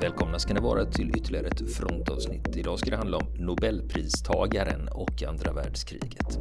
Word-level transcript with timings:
Välkomna 0.00 0.38
ska 0.38 0.54
ni 0.54 0.60
vara 0.60 0.84
till 0.84 1.10
ytterligare 1.16 1.46
ett 1.46 1.74
frontavsnitt. 1.76 2.56
Idag 2.56 2.78
ska 2.78 2.90
det 2.90 2.96
handla 2.96 3.16
om 3.16 3.26
Nobelpristagaren 3.38 4.88
och 4.88 5.22
andra 5.22 5.52
världskriget. 5.52 6.38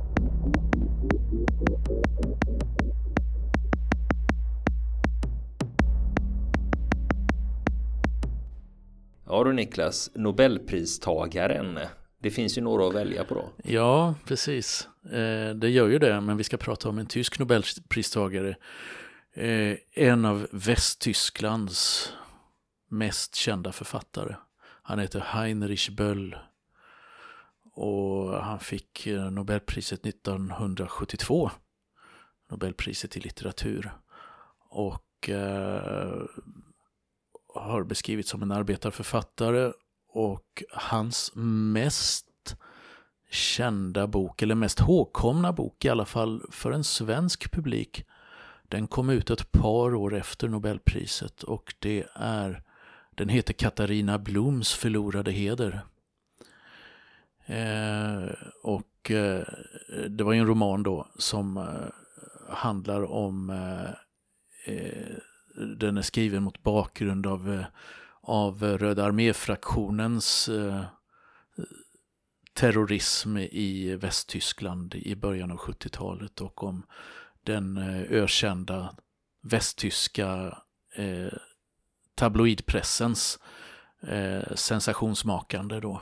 Ja 9.25 9.43
du 9.43 9.53
Niklas, 9.53 10.11
Nobelpristagaren. 10.15 11.80
Det 12.22 12.31
finns 12.31 12.58
ju 12.58 12.61
några 12.61 12.88
att 12.88 12.95
välja 12.95 13.23
på 13.23 13.35
då. 13.35 13.49
Ja, 13.63 14.16
precis. 14.27 14.88
Eh, 15.05 15.55
det 15.55 15.69
gör 15.69 15.88
ju 15.88 15.99
det, 15.99 16.22
men 16.22 16.38
vi 16.38 16.44
ska 16.44 16.58
prata 16.58 16.89
om 16.89 16.97
en 16.97 17.05
tysk 17.05 17.39
Nobelpristagare. 17.39 18.55
Eh, 19.33 19.77
en 19.94 20.25
av 20.25 20.47
Västtysklands 20.52 22.11
mest 22.98 23.35
kända 23.35 23.72
författare. 23.72 24.35
Han 24.81 24.99
heter 24.99 25.20
Heinrich 25.20 25.90
Böll. 25.90 26.38
Och 27.73 28.44
han 28.44 28.59
fick 28.59 29.08
eh, 29.08 29.31
Nobelpriset 29.31 30.05
1972. 30.05 31.52
Nobelpriset 32.50 33.17
i 33.17 33.20
litteratur. 33.20 33.91
Och 34.70 35.30
eh, 35.30 36.23
har 37.55 37.84
beskrivits 37.84 38.30
som 38.30 38.41
en 38.41 38.52
arbetarförfattare. 38.52 39.73
Och 40.08 40.64
hans 40.72 41.31
mest 41.36 42.55
kända 43.31 44.08
bok, 44.08 44.41
eller 44.41 44.56
mest 44.56 44.80
hågkomna 44.80 45.53
bok 45.53 45.86
i 45.86 45.89
alla 45.89 46.06
fall 46.06 46.44
för 46.52 46.72
en 46.72 46.84
svensk 46.84 47.52
publik, 47.52 48.06
den 48.69 48.88
kom 48.88 49.09
ut 49.09 49.30
ett 49.30 49.52
par 49.52 49.95
år 49.95 50.16
efter 50.16 50.47
Nobelpriset 50.47 51.44
och 51.44 51.75
det 51.80 52.06
är 52.14 52.64
den 53.16 53.30
heter 53.30 53.53
Katarina 53.53 54.17
Bloms 54.19 54.73
förlorade 54.73 55.31
heder. 55.31 55.81
Eh, 57.45 58.30
och 58.63 59.11
eh, 59.11 59.44
det 60.09 60.23
var 60.23 60.33
ju 60.33 60.39
en 60.39 60.47
roman 60.47 60.83
då 60.83 61.07
som 61.17 61.57
eh, 61.57 62.53
handlar 62.55 63.03
om 63.03 63.49
eh, 63.49 63.89
eh 64.75 65.17
den 65.77 65.97
är 65.97 66.02
skriven 66.02 66.44
mot 66.44 66.63
bakgrund 66.63 67.27
av, 67.27 67.53
eh, 67.53 67.66
av 68.22 68.63
Röda 68.63 69.05
arméfraktionens 69.05 70.50
eh, 70.50 70.85
terrorism 72.53 73.38
i 73.38 73.95
Västtyskland 73.95 74.95
i 74.95 75.16
början 75.16 75.52
av 75.52 75.57
70-talet 75.57 76.41
och 76.41 76.63
om 76.63 76.85
den 77.44 77.77
ökända 78.09 78.95
västtyska 79.41 80.57
tabloidpressens 82.16 83.39
eh, 84.08 84.55
sensationsmakande 84.55 85.80
då. 85.80 86.02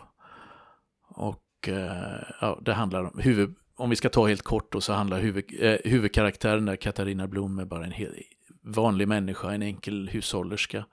Och 1.08 1.68
eh, 1.68 2.24
ja, 2.42 2.60
det 2.62 2.74
handlar 2.74 3.04
om, 3.04 3.20
huvud, 3.20 3.56
om 3.76 3.90
vi 3.90 3.96
ska 3.96 4.10
ta 4.10 4.28
helt 4.28 4.42
kort 4.42 4.72
då, 4.72 4.82
så 4.82 4.94
handlar 4.94 5.20
huvud, 5.20 5.46
eh, 5.60 5.78
huvudkaraktären 5.86 6.66
där, 6.66 6.76
Katarina 6.76 7.28
Blom, 7.28 7.60
är 7.60 7.66
bara 7.66 7.86
en 7.86 7.92
hel, 7.92 8.16
vanlig 8.62 9.08
människa, 9.08 9.52
en 9.52 9.62
enkel 9.62 10.10
hushållerska 10.10 10.86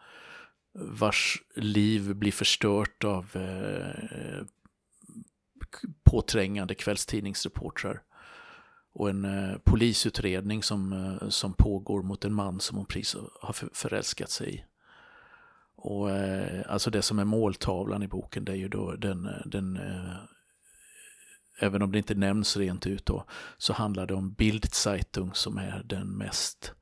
vars 0.74 1.42
liv 1.54 2.14
blir 2.14 2.32
förstört 2.32 3.04
av 3.04 3.36
eh, 3.36 4.44
påträngande 6.04 6.74
kvällstidningsreportrar 6.74 8.02
och 8.92 9.10
en 9.10 9.24
eh, 9.24 9.58
polisutredning 9.58 10.62
som, 10.62 10.92
eh, 10.92 11.28
som 11.28 11.54
pågår 11.54 12.02
mot 12.02 12.24
en 12.24 12.34
man 12.34 12.60
som 12.60 12.76
hon 12.76 12.86
precis 12.86 13.16
har 13.40 13.52
förälskat 13.72 14.30
sig 14.30 14.54
i. 14.54 14.64
Och 15.82 16.10
eh, 16.10 16.62
alltså 16.68 16.90
det 16.90 17.02
som 17.02 17.18
är 17.18 17.24
måltavlan 17.24 18.02
i 18.02 18.08
boken 18.08 18.44
det 18.44 18.52
är 18.52 18.56
ju 18.56 18.68
då 18.68 18.96
den, 18.96 19.26
eh, 19.26 19.46
den 19.46 19.76
eh, 19.76 20.16
även 21.58 21.82
om 21.82 21.92
det 21.92 21.98
inte 21.98 22.14
nämns 22.14 22.56
rent 22.56 22.86
ut 22.86 23.06
då, 23.06 23.24
så 23.58 23.72
handlar 23.72 24.06
det 24.06 24.14
om 24.14 24.32
Bildzeitung 24.32 25.34
som 25.34 25.58
är 25.58 25.82
den 25.84 26.16
mest, 26.16 26.74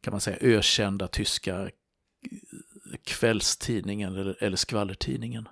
kan 0.00 0.12
man 0.12 0.20
säga, 0.20 0.36
ökända 0.40 1.08
tyska 1.08 1.62
eh, 1.62 1.68
kvällstidningen 3.04 4.14
eller, 4.16 4.42
eller 4.42 4.56
skvallertidningen. 4.56 5.48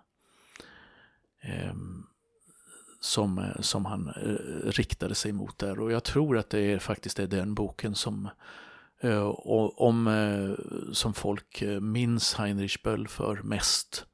Ehm, 1.40 1.68
eh, 1.68 1.74
som, 3.00 3.52
som 3.60 3.84
han 3.84 4.08
eh, 4.08 4.70
riktade 4.70 5.14
sig 5.14 5.32
mot 5.32 5.58
där 5.58 5.80
och 5.80 5.92
jag 5.92 6.04
tror 6.04 6.38
att 6.38 6.50
det 6.50 6.60
är, 6.60 6.78
faktiskt 6.78 7.18
är 7.18 7.26
den 7.26 7.54
boken 7.54 7.94
som 7.94 8.28
Eh, 8.28 8.32
och 9.24 9.80
om, 9.80 10.06
eh, 10.06 10.92
som 10.92 11.14
folk 11.14 11.62
eh, 11.62 11.80
minns 11.80 12.34
Heinrich 12.34 12.82
Böll 12.82 13.08
för 13.08 13.40
mest. 13.42 14.04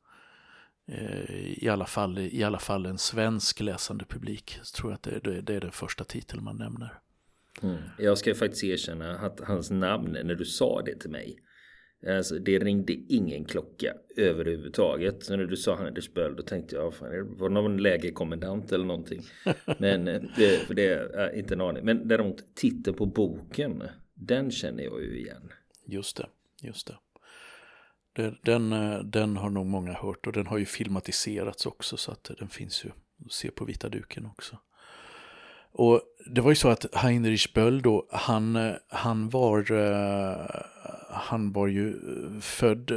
I 1.57 1.69
alla, 1.69 1.87
fall, 1.87 2.19
I 2.19 2.43
alla 2.43 2.59
fall 2.59 2.87
en 2.87 2.99
svensk 2.99 3.61
läsande 3.61 4.05
publik. 4.05 4.59
Så 4.63 4.77
tror 4.77 4.93
jag 4.93 4.95
att 4.95 5.25
det, 5.25 5.41
det 5.41 5.55
är 5.55 5.61
den 5.61 5.73
första 5.73 6.05
titeln 6.05 6.45
man 6.45 6.57
nämner. 6.57 6.99
Mm. 7.63 7.77
Jag 7.99 8.19
ska 8.19 8.35
faktiskt 8.35 8.65
erkänna 8.65 9.19
att 9.19 9.41
hans 9.41 9.71
namn 9.71 10.19
när 10.25 10.35
du 10.35 10.45
sa 10.45 10.83
det 10.83 11.01
till 11.01 11.11
mig. 11.11 11.39
Alltså, 12.09 12.39
det 12.39 12.59
ringde 12.59 12.93
ingen 12.93 13.45
klocka 13.45 13.95
överhuvudtaget. 14.17 15.25
Så 15.25 15.37
när 15.37 15.45
du 15.45 15.57
sa 15.57 15.77
Heinrich 15.77 16.13
Böll 16.15 16.37
då 16.37 16.43
tänkte 16.43 16.77
jag, 16.77 16.95
fan, 16.95 17.37
var 17.39 17.49
det 17.49 17.55
någon 17.55 17.77
lägerkommendant 17.77 18.73
eller 18.73 18.85
någonting? 18.85 19.23
Men 19.79 20.05
det, 20.05 20.67
för 20.67 20.75
det 20.75 20.89
är 20.89 21.37
inte 21.39 21.55
en 21.55 21.61
aning. 21.61 21.85
Men 21.85 22.09
däremot 22.09 22.55
titeln 22.55 22.97
på 22.97 23.07
boken 23.07 23.83
den 24.15 24.51
känner 24.51 24.85
jag 24.85 25.03
ju 25.03 25.19
igen. 25.19 25.53
Just 25.85 26.17
det, 26.17 26.27
just 26.61 26.87
det. 26.87 26.99
Den, 28.43 28.73
eh, 28.73 28.99
den 28.99 29.37
har 29.37 29.51
nog 29.51 29.67
många 29.67 29.93
hört 29.93 30.27
och 30.27 30.33
den 30.33 30.47
har 30.47 30.59
ju 30.59 30.67
filmatiserats 30.67 31.67
också 31.67 31.97
så 31.97 32.13
att 32.13 32.31
den 32.39 32.49
finns 32.49 32.85
ju 32.85 32.91
att 33.27 33.33
se 33.33 33.51
på 33.51 33.65
vita 33.65 33.89
duken 33.89 34.27
också. 34.27 34.59
Och 35.73 36.03
det 36.27 36.41
var 36.41 36.51
ju 36.51 36.57
så 36.57 36.69
att 36.69 36.95
Heinrich 36.95 37.53
Böll 37.53 37.83
då, 37.83 38.09
han, 38.11 38.57
eh, 38.57 38.75
han 38.89 39.29
var, 39.29 39.73
eh, 39.73 40.47
han 41.11 41.53
var 41.53 41.67
ju 41.67 41.97
född 42.41 42.91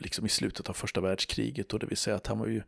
liksom 0.00 0.26
i 0.26 0.28
slutet 0.28 0.68
av 0.68 0.72
första 0.72 1.00
världskriget 1.00 1.72
och 1.72 1.78
det 1.78 1.86
vill 1.86 1.96
säga 1.96 2.16
att 2.16 2.26
han 2.26 2.38
var 2.38 2.46
ju 2.46 2.62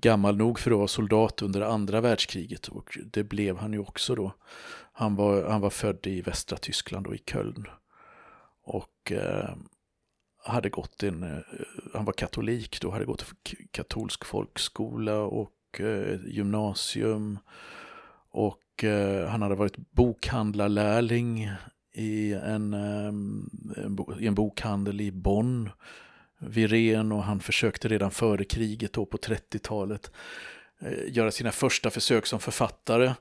gammal 0.00 0.36
nog 0.36 0.58
för 0.58 0.70
att 0.70 0.76
vara 0.76 0.88
soldat 0.88 1.42
under 1.42 1.60
andra 1.60 2.00
världskriget 2.00 2.68
och 2.68 2.98
det 3.04 3.24
blev 3.24 3.56
han 3.56 3.72
ju 3.72 3.78
också 3.78 4.14
då. 4.14 4.32
Han 4.92 5.16
var, 5.16 5.48
han 5.50 5.60
var 5.60 5.70
född 5.70 6.06
i 6.06 6.20
västra 6.20 6.58
Tyskland 6.58 7.06
och 7.06 7.14
i 7.14 7.18
Köln. 7.18 7.66
Och 8.64 9.12
eh, 9.12 9.54
hade 10.44 10.68
gått 10.68 11.02
en, 11.02 11.22
eh, 11.22 11.38
han 11.94 12.04
var 12.04 12.12
katolik 12.12 12.80
då, 12.80 12.90
hade 12.90 13.04
gått 13.04 13.24
katolsk 13.70 14.24
folkskola 14.24 15.18
och 15.18 15.80
eh, 15.80 16.20
gymnasium. 16.26 17.38
Och 18.30 18.84
eh, 18.84 19.28
han 19.28 19.42
hade 19.42 19.54
varit 19.54 19.76
bokhandlarlärling 19.76 21.50
i 21.92 22.32
en, 22.32 22.74
eh, 22.74 23.06
en, 23.84 23.98
i 24.20 24.26
en 24.26 24.34
bokhandel 24.34 25.00
i 25.00 25.12
Bonn 25.12 25.70
Viren 26.38 27.12
och 27.12 27.24
han 27.24 27.40
försökte 27.40 27.88
redan 27.88 28.10
före 28.10 28.44
kriget 28.44 28.92
då 28.92 29.06
på 29.06 29.16
30-talet 29.16 30.10
eh, 30.80 31.14
göra 31.14 31.30
sina 31.30 31.52
första 31.52 31.90
försök 31.90 32.26
som 32.26 32.40
författare. 32.40 33.14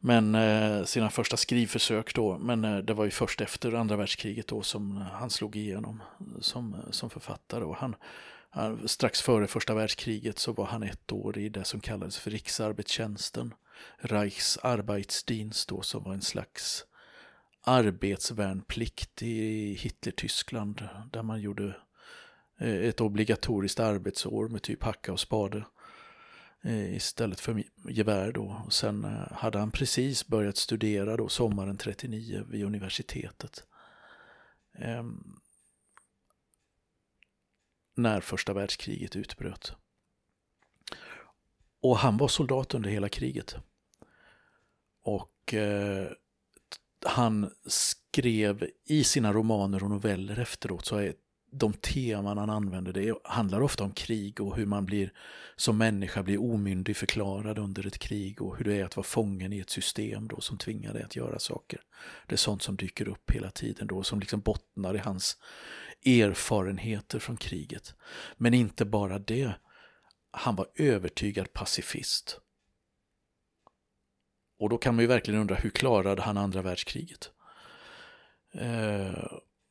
Men 0.00 0.34
eh, 0.34 0.84
sina 0.84 1.10
första 1.10 1.36
skrivförsök 1.36 2.14
då, 2.14 2.38
men 2.38 2.64
eh, 2.64 2.78
det 2.78 2.94
var 2.94 3.04
ju 3.04 3.10
först 3.10 3.40
efter 3.40 3.72
andra 3.72 3.96
världskriget 3.96 4.48
då 4.48 4.62
som 4.62 4.96
han 4.96 5.30
slog 5.30 5.56
igenom 5.56 6.02
som, 6.40 6.76
som 6.90 7.10
författare. 7.10 7.64
Och 7.64 7.76
han, 7.76 7.94
han, 8.50 8.88
strax 8.88 9.22
före 9.22 9.46
första 9.46 9.74
världskriget 9.74 10.38
så 10.38 10.52
var 10.52 10.66
han 10.66 10.82
ett 10.82 11.12
år 11.12 11.38
i 11.38 11.48
det 11.48 11.64
som 11.64 11.80
kallades 11.80 12.18
för 12.18 12.30
riksarbetstjänsten. 12.30 13.54
Reichsarbeitsdienst 13.98 15.68
då, 15.68 15.82
som 15.82 16.02
var 16.02 16.12
en 16.12 16.22
slags 16.22 16.84
arbetsvärnplikt 17.64 19.22
i 19.22 19.72
Hitler-Tyskland 19.74 20.88
där 21.12 21.22
man 21.22 21.40
gjorde 21.40 21.76
Eh, 22.58 22.74
ett 22.74 23.00
obligatoriskt 23.00 23.80
arbetsår 23.80 24.48
med 24.48 24.62
typ 24.62 24.82
hacka 24.82 25.12
och 25.12 25.20
spade 25.20 25.64
eh, 26.62 26.94
istället 26.96 27.40
för 27.40 27.64
gevär 27.88 28.32
då. 28.32 28.62
Och 28.66 28.72
sen 28.72 29.04
eh, 29.04 29.32
hade 29.32 29.58
han 29.58 29.70
precis 29.70 30.26
börjat 30.26 30.56
studera 30.56 31.16
då 31.16 31.28
sommaren 31.28 31.76
39 31.76 32.44
vid 32.48 32.64
universitetet. 32.64 33.64
Ehm, 34.78 35.40
när 37.94 38.20
första 38.20 38.52
världskriget 38.52 39.16
utbröt. 39.16 39.72
Och 41.80 41.98
han 41.98 42.16
var 42.16 42.28
soldat 42.28 42.74
under 42.74 42.90
hela 42.90 43.08
kriget. 43.08 43.56
Och 45.02 45.54
eh, 45.54 46.08
han 47.06 47.50
skrev 47.66 48.70
i 48.84 49.04
sina 49.04 49.32
romaner 49.32 49.84
och 49.84 49.90
noveller 49.90 50.38
efteråt 50.38 50.86
så 50.86 50.96
är 50.96 51.14
de 51.56 51.72
teman 51.72 52.38
han 52.38 52.50
använder 52.50 52.92
det 52.92 53.14
handlar 53.24 53.60
ofta 53.60 53.84
om 53.84 53.92
krig 53.92 54.40
och 54.40 54.56
hur 54.56 54.66
man 54.66 54.86
blir 54.86 55.12
som 55.56 55.78
människa 55.78 56.22
blir 56.22 56.42
omyndig 56.42 56.96
förklarad 56.96 57.58
under 57.58 57.86
ett 57.86 57.98
krig 57.98 58.42
och 58.42 58.56
hur 58.56 58.64
det 58.64 58.74
är 58.80 58.84
att 58.84 58.96
vara 58.96 59.04
fången 59.04 59.52
i 59.52 59.58
ett 59.58 59.70
system 59.70 60.28
då 60.28 60.40
som 60.40 60.58
tvingar 60.58 60.92
dig 60.92 61.02
att 61.02 61.16
göra 61.16 61.38
saker. 61.38 61.80
Det 62.26 62.34
är 62.34 62.36
sånt 62.36 62.62
som 62.62 62.76
dyker 62.76 63.08
upp 63.08 63.30
hela 63.30 63.50
tiden 63.50 63.86
då 63.86 64.02
som 64.02 64.20
liksom 64.20 64.40
bottnar 64.40 64.94
i 64.94 64.98
hans 64.98 65.36
erfarenheter 66.04 67.18
från 67.18 67.36
kriget. 67.36 67.94
Men 68.36 68.54
inte 68.54 68.84
bara 68.84 69.18
det. 69.18 69.52
Han 70.30 70.56
var 70.56 70.66
övertygad 70.74 71.52
pacifist. 71.52 72.40
Och 74.58 74.68
då 74.68 74.78
kan 74.78 74.94
man 74.94 75.02
ju 75.02 75.06
verkligen 75.06 75.40
undra 75.40 75.54
hur 75.54 75.70
klarade 75.70 76.22
han 76.22 76.38
andra 76.38 76.62
världskriget? 76.62 77.30
Eh, 78.54 79.24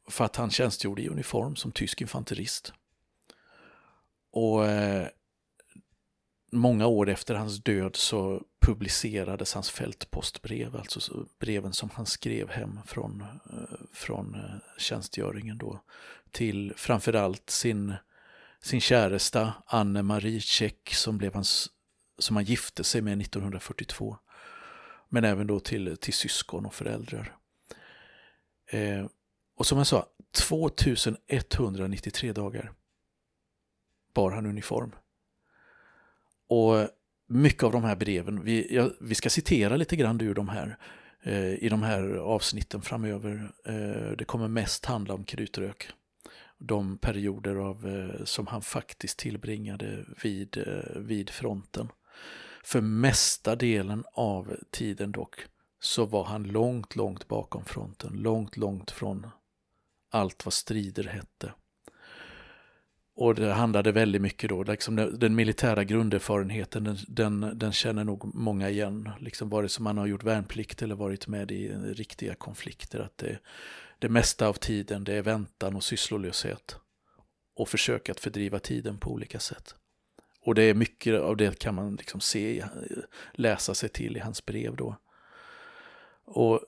för 0.08 0.26
att 0.26 0.36
han 0.36 0.52
tjänstgjorde 0.52 1.02
i 1.02 1.10
uniform 1.10 1.56
som 1.56 1.72
tysk 1.72 2.02
infanterist. 2.02 2.74
Och 4.32 4.66
eh, 4.66 5.08
många 6.52 6.88
år 6.88 7.10
efter 7.10 7.36
hans 7.36 7.64
död 7.64 7.96
så 7.96 8.42
publicerades 8.62 9.54
hans 9.54 9.70
fältpostbrev, 9.70 10.76
alltså 10.76 11.28
breven 11.40 11.74
som 11.74 11.90
han 11.94 12.06
skrev 12.06 12.50
hem 12.50 12.80
från, 12.86 13.22
eh, 13.22 13.78
från 13.94 14.36
eh, 14.36 14.56
tjänstgöringen 14.78 15.58
då, 15.58 15.82
till 16.32 16.74
framförallt 16.76 17.50
sin, 17.50 17.94
sin 18.62 18.82
käresta 18.82 19.54
Anne-Marie 19.66 20.40
Tjeck 20.40 20.94
som, 20.94 21.18
blev 21.18 21.34
hans, 21.34 21.70
som 22.18 22.36
han 22.36 22.46
gifte 22.46 22.84
sig 22.84 23.02
med 23.02 23.22
1942. 23.22 24.18
Men 25.10 25.24
även 25.24 25.48
då 25.48 25.60
till, 25.60 25.98
till 25.98 26.14
syskon 26.14 26.66
och 26.66 26.74
föräldrar. 26.74 27.36
Eh, 28.72 29.06
och 29.64 29.68
som 29.68 29.78
jag 29.78 29.88
sa, 29.88 30.06
2193 30.32 32.34
dagar 32.34 32.72
bar 34.14 34.32
han 34.32 34.46
uniform. 34.46 34.96
Och 36.48 36.88
mycket 37.28 37.64
av 37.64 37.72
de 37.72 37.84
här 37.84 37.96
breven, 37.96 38.44
vi, 38.44 38.76
ja, 38.76 38.90
vi 39.00 39.16
ska 39.16 39.30
citera 39.30 39.76
lite 39.76 39.96
grann 39.96 40.22
ur 40.22 40.34
de 40.34 40.50
här 40.50 40.78
eh, 41.22 41.54
i 41.54 41.70
de 41.70 41.84
här 41.84 42.16
avsnitten 42.16 42.82
framöver. 42.82 43.52
Eh, 43.66 44.12
det 44.18 44.26
kommer 44.26 44.48
mest 44.48 44.86
handla 44.86 45.14
om 45.14 45.24
krutrök. 45.24 45.90
De 46.58 46.98
perioder 46.98 47.56
av, 47.56 47.88
eh, 47.88 48.26
som 48.26 48.48
han 48.48 48.62
faktiskt 48.62 49.20
tillbringade 49.20 50.06
vid, 50.24 50.58
eh, 50.58 51.02
vid 51.02 51.30
fronten. 51.30 51.90
För 52.64 52.82
mesta 52.82 53.56
delen 53.56 54.04
av 54.14 54.56
tiden 54.72 55.12
dock 55.12 55.36
så 55.80 56.06
var 56.06 56.24
han 56.24 56.44
långt, 56.44 56.96
långt 56.96 57.28
bakom 57.28 57.66
fronten, 57.66 58.14
långt, 58.14 58.58
långt 58.58 58.92
från 58.92 59.28
allt 60.14 60.46
vad 60.46 60.54
strider 60.54 61.04
hette. 61.04 61.54
Och 63.16 63.36
det 63.36 63.54
handlade 63.54 63.92
väldigt 63.92 64.22
mycket 64.22 64.50
då, 64.50 64.64
liksom 64.64 64.96
den, 64.96 65.20
den 65.20 65.36
militära 65.36 65.84
grunderfarenheten, 65.84 66.84
den, 66.84 66.98
den, 67.08 67.58
den, 67.60 67.72
känner 67.72 68.04
nog 68.04 68.36
många 68.36 68.70
igen, 68.70 69.10
liksom 69.20 69.50
vare 69.50 69.70
sig 69.70 69.84
man 69.84 69.98
har 69.98 70.06
gjort 70.06 70.24
värnplikt 70.24 70.82
eller 70.82 70.96
varit 70.96 71.28
med 71.28 71.52
i 71.52 71.68
riktiga 71.74 72.36
konflikter, 72.36 73.00
att 73.00 73.18
det, 73.18 73.40
det 74.00 74.10
mesta 74.10 74.48
av 74.48 74.54
tiden 74.54 75.04
det 75.04 75.14
är 75.14 75.22
väntan 75.22 75.76
och 75.76 75.84
sysslolöshet 75.84 76.76
och 77.56 77.70
försök 77.70 78.10
att 78.10 78.20
fördriva 78.20 78.60
tiden 78.60 78.98
på 78.98 79.12
olika 79.12 79.40
sätt. 79.40 79.76
Och 80.42 80.56
det 80.56 80.64
är 80.64 80.74
mycket 80.74 81.22
av 81.22 81.38
det 81.38 81.60
kan 81.60 81.76
man 81.76 81.96
liksom 81.96 82.20
se, 82.20 82.66
läsa 83.34 83.74
sig 83.76 83.90
till 83.90 84.18
i 84.18 84.20
hans 84.20 84.46
brev 84.46 84.76
då. 84.76 84.96
Och 86.26 86.62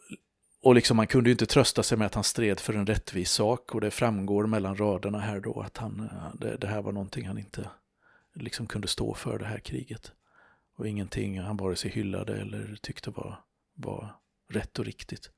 och 0.65 0.75
liksom 0.75 0.97
man 0.97 1.07
kunde 1.07 1.29
ju 1.29 1.31
inte 1.31 1.45
trösta 1.45 1.83
sig 1.83 1.97
med 1.97 2.05
att 2.05 2.13
han 2.13 2.23
stred 2.23 2.59
för 2.59 2.73
en 2.73 2.85
rättvis 2.85 3.31
sak 3.31 3.75
och 3.75 3.81
det 3.81 3.91
framgår 3.91 4.47
mellan 4.47 4.75
raderna 4.75 5.19
här 5.19 5.39
då 5.39 5.61
att 5.61 5.77
han, 5.77 6.09
eh, 6.11 6.35
det, 6.39 6.57
det 6.57 6.67
här 6.67 6.81
var 6.81 6.91
någonting 6.91 7.27
han 7.27 7.37
inte 7.37 7.69
liksom 8.33 8.67
kunde 8.67 8.87
stå 8.87 9.13
för 9.13 9.39
det 9.39 9.45
här 9.45 9.59
kriget. 9.59 10.11
Och 10.77 10.87
ingenting 10.87 11.39
han 11.39 11.57
vare 11.57 11.75
sig 11.75 11.91
hyllade 11.91 12.37
eller 12.37 12.77
tyckte 12.81 13.09
var, 13.09 13.39
var 13.73 14.15
rätt 14.49 14.79
och 14.79 14.85
riktigt. 14.85 15.29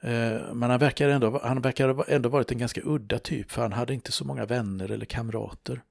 Eh, 0.00 0.54
men 0.54 0.70
han 0.70 0.78
verkar, 0.78 1.08
ändå, 1.08 1.40
han 1.44 1.60
verkar 1.60 2.10
ändå 2.10 2.28
varit 2.28 2.52
en 2.52 2.58
ganska 2.58 2.80
udda 2.84 3.18
typ 3.18 3.50
för 3.50 3.62
han 3.62 3.72
hade 3.72 3.94
inte 3.94 4.12
så 4.12 4.24
många 4.24 4.46
vänner 4.46 4.90
eller 4.90 5.06
kamrater. 5.06 5.82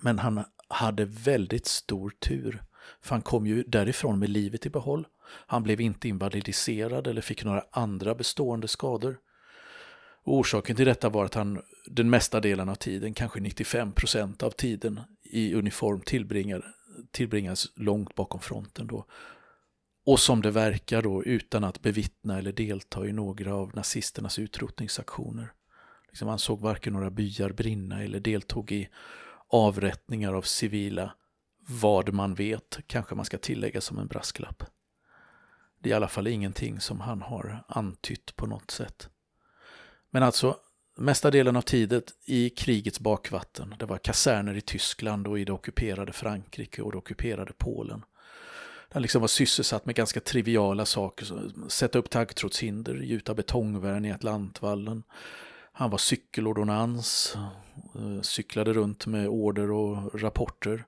Men 0.00 0.18
han 0.18 0.44
hade 0.68 1.04
väldigt 1.04 1.66
stor 1.66 2.10
tur. 2.10 2.62
För 3.00 3.14
han 3.14 3.22
kom 3.22 3.46
ju 3.46 3.62
därifrån 3.62 4.18
med 4.18 4.28
livet 4.28 4.66
i 4.66 4.70
behåll. 4.70 5.06
Han 5.28 5.62
blev 5.62 5.80
inte 5.80 6.08
invalidiserad 6.08 7.06
eller 7.06 7.20
fick 7.20 7.44
några 7.44 7.64
andra 7.70 8.14
bestående 8.14 8.68
skador. 8.68 9.18
Orsaken 10.24 10.76
till 10.76 10.86
detta 10.86 11.08
var 11.08 11.24
att 11.24 11.34
han 11.34 11.62
den 11.86 12.10
mesta 12.10 12.40
delen 12.40 12.68
av 12.68 12.74
tiden, 12.74 13.14
kanske 13.14 13.40
95 13.40 13.92
procent 13.92 14.42
av 14.42 14.50
tiden 14.50 15.00
i 15.22 15.54
uniform 15.54 16.00
tillbringades 17.10 17.66
långt 17.76 18.14
bakom 18.14 18.40
fronten 18.40 18.86
då. 18.86 19.06
Och 20.06 20.20
som 20.20 20.42
det 20.42 20.50
verkar 20.50 21.02
då 21.02 21.24
utan 21.24 21.64
att 21.64 21.82
bevittna 21.82 22.38
eller 22.38 22.52
delta 22.52 23.06
i 23.06 23.12
några 23.12 23.54
av 23.54 23.70
nazisternas 23.74 24.38
utrotningsaktioner. 24.38 25.52
Liksom 26.08 26.28
han 26.28 26.38
såg 26.38 26.60
varken 26.60 26.92
några 26.92 27.10
byar 27.10 27.50
brinna 27.50 28.02
eller 28.02 28.20
deltog 28.20 28.72
i 28.72 28.88
avrättningar 29.48 30.32
av 30.32 30.42
civila 30.42 31.14
vad 31.68 32.12
man 32.12 32.34
vet, 32.34 32.78
kanske 32.86 33.14
man 33.14 33.24
ska 33.24 33.38
tillägga 33.38 33.80
som 33.80 33.98
en 33.98 34.06
brasklapp. 34.06 34.62
Det 35.86 35.90
är 35.90 35.92
i 35.92 35.96
alla 35.96 36.08
fall 36.08 36.26
ingenting 36.26 36.80
som 36.80 37.00
han 37.00 37.22
har 37.22 37.64
antytt 37.68 38.36
på 38.36 38.46
något 38.46 38.70
sätt. 38.70 39.08
Men 40.10 40.22
alltså, 40.22 40.56
mesta 40.96 41.30
delen 41.30 41.56
av 41.56 41.62
tiden 41.62 42.02
i 42.24 42.50
krigets 42.50 43.00
bakvatten, 43.00 43.74
det 43.78 43.86
var 43.86 43.98
kaserner 43.98 44.54
i 44.54 44.60
Tyskland 44.60 45.26
och 45.26 45.38
i 45.38 45.44
det 45.44 45.52
ockuperade 45.52 46.12
Frankrike 46.12 46.82
och 46.82 46.92
det 46.92 46.98
ockuperade 46.98 47.52
Polen. 47.58 48.04
Han 48.88 49.02
liksom 49.02 49.20
var 49.20 49.28
sysselsatt 49.28 49.86
med 49.86 49.94
ganska 49.94 50.20
triviala 50.20 50.86
saker, 50.86 51.26
sätta 51.68 51.98
upp 51.98 52.10
taggtrådshinder, 52.10 52.94
gjuta 52.94 53.34
betongvärn 53.34 54.04
i 54.04 54.12
Atlantvallen. 54.12 55.02
Han 55.72 55.90
var 55.90 55.98
cykelordonnans, 55.98 57.36
eh, 57.94 58.20
cyklade 58.22 58.72
runt 58.72 59.06
med 59.06 59.28
order 59.28 59.70
och 59.70 60.20
rapporter. 60.20 60.84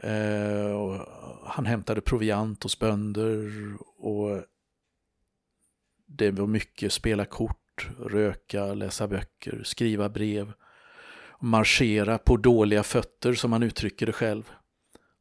Eh, 0.00 1.00
han 1.44 1.66
hämtade 1.66 2.00
proviant 2.00 2.62
hos 2.62 2.78
bönder 2.78 3.52
och 3.98 4.44
det 6.06 6.30
var 6.30 6.46
mycket 6.46 6.92
spela 6.92 7.24
kort, 7.24 7.88
röka, 7.98 8.74
läsa 8.74 9.08
böcker, 9.08 9.62
skriva 9.64 10.08
brev, 10.08 10.52
marschera 11.40 12.18
på 12.18 12.36
dåliga 12.36 12.82
fötter 12.82 13.34
som 13.34 13.52
han 13.52 13.62
uttrycker 13.62 14.06
det 14.06 14.12
själv 14.12 14.50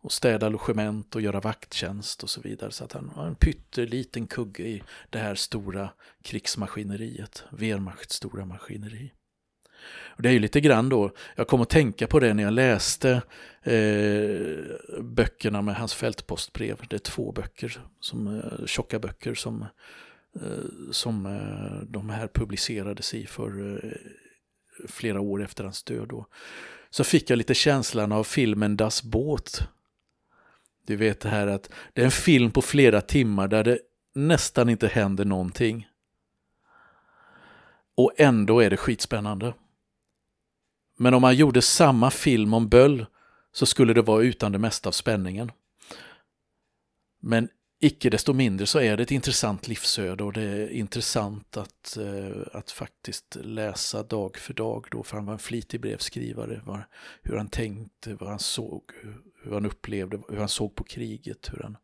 och 0.01 0.11
städa 0.11 0.49
logement 0.49 1.15
och 1.15 1.21
göra 1.21 1.39
vakttjänst 1.39 2.23
och 2.23 2.29
så 2.29 2.41
vidare. 2.41 2.71
Så 2.71 2.83
att 2.83 2.93
han 2.93 3.11
var 3.15 3.27
en 3.27 3.35
pytteliten 3.35 4.27
kugge 4.27 4.63
i 4.63 4.83
det 5.09 5.19
här 5.19 5.35
stora 5.35 5.89
krigsmaskineriet, 6.23 7.43
Wehrmachts 7.51 8.15
stora 8.15 8.45
maskineri. 8.45 9.13
Och 10.17 10.21
det 10.21 10.29
är 10.29 10.33
ju 10.33 10.39
lite 10.39 10.61
grann 10.61 10.89
då, 10.89 11.11
jag 11.35 11.47
kom 11.47 11.61
att 11.61 11.69
tänka 11.69 12.07
på 12.07 12.19
det 12.19 12.33
när 12.33 12.43
jag 12.43 12.53
läste 12.53 13.21
eh, 13.63 15.01
böckerna 15.01 15.61
med 15.61 15.75
hans 15.75 15.93
fältpostbrev. 15.93 16.81
Det 16.89 16.95
är 16.95 16.99
två 16.99 17.31
böcker, 17.31 17.81
som, 17.99 18.27
eh, 18.27 18.65
tjocka 18.65 18.99
böcker 18.99 19.33
som, 19.33 19.65
eh, 20.41 20.91
som 20.91 21.25
eh, 21.25 21.87
de 21.89 22.09
här 22.09 22.27
publicerades 22.27 23.13
i 23.13 23.25
för 23.25 23.75
eh, 23.75 23.91
flera 24.87 25.21
år 25.21 25.43
efter 25.43 25.63
hans 25.63 25.83
död. 25.83 26.07
Då. 26.07 26.25
Så 26.89 27.03
fick 27.03 27.29
jag 27.29 27.37
lite 27.37 27.53
känslan 27.53 28.11
av 28.11 28.23
filmen 28.23 28.77
Das 28.77 29.03
Båt. 29.03 29.67
Du 30.85 30.95
vet 30.95 31.19
det 31.19 31.29
här 31.29 31.47
att 31.47 31.69
det 31.93 32.01
är 32.01 32.05
en 32.05 32.11
film 32.11 32.51
på 32.51 32.61
flera 32.61 33.01
timmar 33.01 33.47
där 33.47 33.63
det 33.63 33.79
nästan 34.15 34.69
inte 34.69 34.87
händer 34.87 35.25
någonting. 35.25 35.87
Och 37.95 38.13
ändå 38.17 38.59
är 38.59 38.69
det 38.69 38.77
skitspännande. 38.77 39.53
Men 40.97 41.13
om 41.13 41.21
man 41.21 41.35
gjorde 41.35 41.61
samma 41.61 42.11
film 42.11 42.53
om 42.53 42.69
Böll 42.69 43.05
så 43.51 43.65
skulle 43.65 43.93
det 43.93 44.01
vara 44.01 44.23
utan 44.23 44.51
det 44.51 44.59
mesta 44.59 44.89
av 44.89 44.93
spänningen. 44.93 45.51
Men 47.19 47.49
icke 47.79 48.09
desto 48.09 48.33
mindre 48.33 48.65
så 48.65 48.79
är 48.79 48.97
det 48.97 49.03
ett 49.03 49.11
intressant 49.11 49.67
livsöde 49.67 50.23
och 50.23 50.33
det 50.33 50.41
är 50.41 50.69
intressant 50.69 51.57
att, 51.57 51.97
eh, 51.97 52.41
att 52.53 52.71
faktiskt 52.71 53.37
läsa 53.41 54.03
dag 54.03 54.37
för 54.37 54.53
dag 54.53 54.87
då, 54.91 55.03
för 55.03 55.15
han 55.17 55.25
var 55.25 55.33
en 55.33 55.39
flitig 55.39 55.81
brevskrivare, 55.81 56.61
var, 56.65 56.87
hur 57.21 57.37
han 57.37 57.47
tänkte, 57.47 58.13
vad 58.13 58.29
han 58.29 58.39
såg, 58.39 58.83
hur 59.43 59.51
han 59.51 59.65
upplevde, 59.65 60.19
hur 60.29 60.37
han 60.37 60.49
såg 60.49 60.75
på 60.75 60.83
kriget, 60.83 61.49
hur 61.53 61.63
han, 61.63 61.77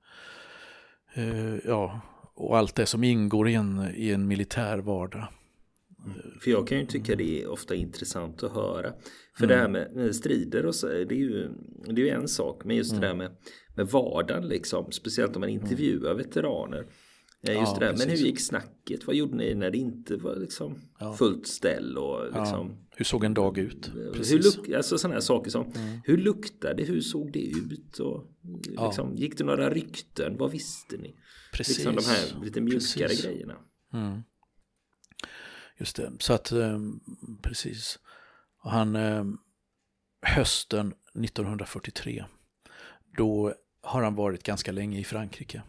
eh, 1.13 1.55
ja, 1.65 2.01
och 2.35 2.57
allt 2.57 2.75
det 2.75 2.85
som 2.85 3.03
ingår 3.03 3.49
i 3.49 3.53
en, 3.53 3.91
i 3.95 4.11
en 4.11 4.27
militär 4.27 4.77
vardag. 4.77 5.27
För 6.41 6.51
jag 6.51 6.67
kan 6.67 6.79
ju 6.79 6.85
tycka 6.85 7.15
det 7.15 7.41
är 7.41 7.47
ofta 7.47 7.75
intressant 7.75 8.43
att 8.43 8.51
höra. 8.51 8.93
För 9.37 9.43
mm. 9.43 9.55
det 9.55 9.61
här 9.61 9.69
med, 9.69 9.95
med, 9.95 10.15
strider 10.15 10.65
och 10.65 10.75
så, 10.75 10.87
det 10.87 11.11
är 11.11 11.13
ju, 11.13 11.49
det 11.85 12.01
är 12.01 12.05
ju 12.05 12.09
en 12.09 12.27
sak. 12.27 12.65
Men 12.65 12.75
just 12.75 12.91
mm. 12.91 13.01
det 13.01 13.07
där 13.07 13.15
med, 13.15 13.31
med 13.75 13.87
vardagen 13.87 14.47
liksom. 14.47 14.91
Speciellt 14.91 15.35
om 15.35 15.39
man 15.39 15.49
intervjuar 15.49 16.13
veteraner. 16.13 16.85
Just 17.47 17.57
Ja, 17.57 17.77
det 17.79 17.85
där. 17.85 17.97
Men 17.97 18.09
hur 18.09 18.17
gick 18.17 18.39
snacket? 18.39 19.07
Vad 19.07 19.15
gjorde 19.15 19.35
ni 19.35 19.55
när 19.55 19.71
det 19.71 19.77
inte 19.77 20.15
var 20.15 20.35
liksom 20.35 20.81
Ja. 20.99 21.13
fullt 21.13 21.47
ställ 21.47 21.97
och 21.97 22.25
liksom 22.25 22.69
Ja. 22.69 22.77
Hur 22.95 23.05
såg 23.05 23.23
en 23.23 23.33
dag 23.33 23.57
ut? 23.57 23.91
Hur 23.93 24.11
Precis. 24.11 24.57
luk, 24.57 24.69
alltså 24.69 24.97
sådana 24.97 25.13
här 25.13 25.21
saker 25.21 25.51
som 25.51 25.71
hur 26.03 26.17
luktade 26.17 26.73
det? 26.73 26.83
Hur 26.83 27.01
såg 27.01 27.31
det 27.31 27.45
ut? 27.45 27.99
Och, 27.99 28.23
liksom, 28.67 29.15
Gick 29.15 29.37
det 29.37 29.43
några 29.43 29.69
rykten? 29.69 30.37
Vad 30.37 30.51
visste 30.51 30.97
ni? 30.97 31.15
Precis. 31.53 31.77
Liksom 31.77 31.95
de 31.95 32.05
här 32.05 32.45
lite 32.45 32.61
mjukare 32.61 33.07
Precis. 33.07 33.25
grejerna. 33.25 33.55
Mm. 33.93 34.21
Just 35.77 35.95
det, 35.95 36.11
så 36.19 36.33
att 36.33 36.51
ehm, 36.51 36.99
precis. 37.41 37.99
Och 38.59 38.71
han, 38.71 38.95
ehm, 38.95 39.37
hösten 40.21 40.93
1943, 41.13 42.25
då 43.17 43.53
har 43.81 44.03
han 44.03 44.15
varit 44.15 44.43
ganska 44.43 44.71
länge 44.71 44.99
i 44.99 45.03
Frankrike. 45.03 45.61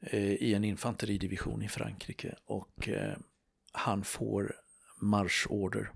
Eh, 0.00 0.32
I 0.32 0.54
en 0.54 0.64
infanteridivision 0.64 1.62
i 1.62 1.68
Frankrike. 1.68 2.34
Och 2.44 2.88
eh, 2.88 3.16
han 3.72 4.04
får 4.04 4.54
marschorder. 5.00 5.92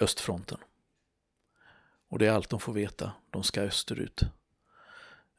Östfronten. 0.00 0.58
Och 2.08 2.18
det 2.18 2.26
är 2.26 2.32
allt 2.32 2.50
de 2.50 2.60
får 2.60 2.72
veta. 2.72 3.12
De 3.30 3.42
ska 3.42 3.60
österut. 3.60 4.22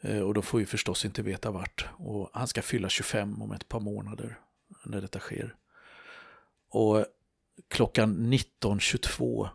Eh, 0.01 0.19
och 0.19 0.33
de 0.33 0.43
får 0.43 0.59
ju 0.59 0.65
förstås 0.65 1.05
inte 1.05 1.21
veta 1.21 1.51
vart. 1.51 1.85
Och 1.97 2.29
han 2.33 2.47
ska 2.47 2.61
fylla 2.61 2.89
25 2.89 3.41
om 3.41 3.51
ett 3.51 3.67
par 3.67 3.79
månader 3.79 4.39
när 4.85 5.01
detta 5.01 5.19
sker. 5.19 5.55
Och 6.71 7.05
klockan 7.67 8.33
19.22 8.33 9.49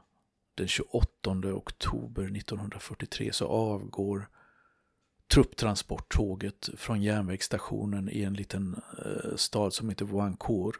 den 0.55 0.69
28 0.69 1.31
oktober 1.55 2.23
1943 2.23 3.33
så 3.33 3.47
avgår 3.47 4.29
trupptransporttåget 5.33 6.69
från 6.77 7.03
järnvägsstationen 7.03 8.09
i 8.09 8.23
en 8.23 8.35
liten 8.35 8.83
eh, 9.05 9.37
stad 9.37 9.75
som 9.75 9.89
heter 9.89 10.05
Wancourt 10.05 10.77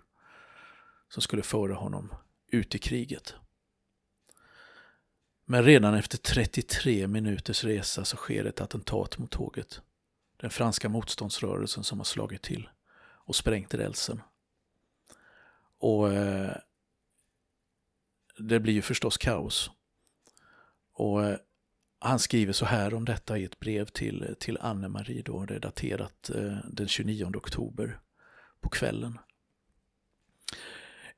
som 1.09 1.23
skulle 1.23 1.43
föra 1.43 1.75
honom 1.75 2.15
ut 2.49 2.75
i 2.75 2.79
kriget. 2.79 3.35
Men 5.45 5.65
redan 5.65 5.95
efter 5.95 6.19
33 6.19 7.07
minuters 7.07 7.65
resa 7.65 8.05
så 8.05 8.17
sker 8.17 8.45
ett 8.45 8.61
attentat 8.61 9.19
mot 9.19 9.31
tåget. 9.31 9.81
Den 10.37 10.51
franska 10.51 10.89
motståndsrörelsen 10.89 11.85
som 11.85 11.99
har 11.99 12.05
slagit 12.05 12.43
till 12.43 12.69
och 12.99 13.37
sprängt 13.37 13.75
rälsen. 13.75 14.21
Och 15.79 16.13
eh, 16.13 16.57
det 18.39 18.61
blir 18.61 18.73
ju 18.73 18.83
förstås 18.83 19.17
kaos. 19.17 19.71
Och 20.93 21.25
eh, 21.25 21.37
han 21.99 22.19
skriver 22.19 22.53
så 22.53 22.67
här 22.67 22.95
om 22.95 23.05
detta 23.05 23.39
i 23.39 23.45
ett 23.45 23.61
brev 23.61 23.85
till, 23.87 24.35
till 24.41 24.59
Anne-Marie 24.61 25.23
då, 25.23 25.45
det 25.45 25.55
är 25.55 25.61
daterat 25.61 26.31
eh, 26.31 26.57
den 26.65 26.89
29 26.89 27.25
oktober 27.37 28.01
på 28.61 28.69
kvällen. 28.69 29.19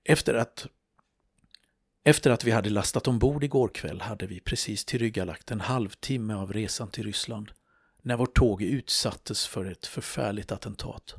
Efter 0.04 0.34
att, 0.34 0.66
efter 2.04 2.30
att 2.30 2.44
vi 2.44 2.50
hade 2.50 2.70
lastat 2.70 3.08
ombord 3.08 3.44
igår 3.44 3.68
kväll 3.68 4.00
hade 4.00 4.26
vi 4.26 4.40
precis 4.40 4.84
tillryggalagt 4.84 5.50
en 5.50 5.60
halvtimme 5.60 6.34
av 6.34 6.52
resan 6.52 6.90
till 6.90 7.04
Ryssland 7.04 7.52
när 8.02 8.16
vårt 8.16 8.36
tåg 8.36 8.62
utsattes 8.62 9.46
för 9.46 9.64
ett 9.64 9.86
förfärligt 9.86 10.52
attentat. 10.52 11.14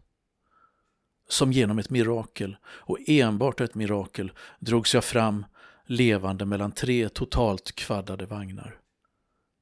Som 1.29 1.51
genom 1.51 1.79
ett 1.79 1.89
mirakel, 1.89 2.57
och 2.65 2.97
enbart 3.07 3.61
ett 3.61 3.75
mirakel, 3.75 4.31
drogs 4.59 4.93
jag 4.93 5.03
fram 5.03 5.45
levande 5.85 6.45
mellan 6.45 6.71
tre 6.71 7.09
totalt 7.09 7.75
kvaddade 7.75 8.25
vagnar. 8.25 8.79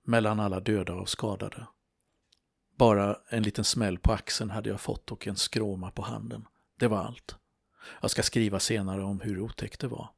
Mellan 0.03 0.39
alla 0.39 0.59
döda 0.59 0.93
och 0.93 1.09
skadade. 1.09 1.67
Bara 2.77 3.17
en 3.29 3.43
liten 3.43 3.63
smäll 3.63 3.97
på 3.97 4.11
axeln 4.11 4.49
hade 4.49 4.69
jag 4.69 4.81
fått 4.81 5.11
och 5.11 5.27
en 5.27 5.35
skråma 5.35 5.91
på 5.91 6.01
handen. 6.01 6.45
Det 6.79 6.87
var 6.87 6.97
allt. 6.97 7.35
Jag 8.01 8.11
ska 8.11 8.23
skriva 8.23 8.59
senare 8.59 9.03
om 9.03 9.21
hur 9.21 9.39
otäckt 9.39 9.79
det 9.79 9.87
var. 9.87 10.09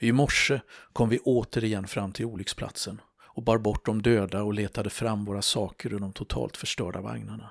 I 0.00 0.12
morse 0.12 0.60
kom 0.92 1.08
vi 1.08 1.18
återigen 1.18 1.86
fram 1.86 2.12
till 2.12 2.24
olycksplatsen 2.24 3.00
och 3.22 3.42
bar 3.42 3.58
bort 3.58 3.86
de 3.86 4.02
döda 4.02 4.42
och 4.42 4.54
letade 4.54 4.90
fram 4.90 5.24
våra 5.24 5.42
saker 5.42 5.92
ur 5.92 5.98
de 5.98 6.12
totalt 6.12 6.56
förstörda 6.56 7.00
vagnarna. 7.00 7.50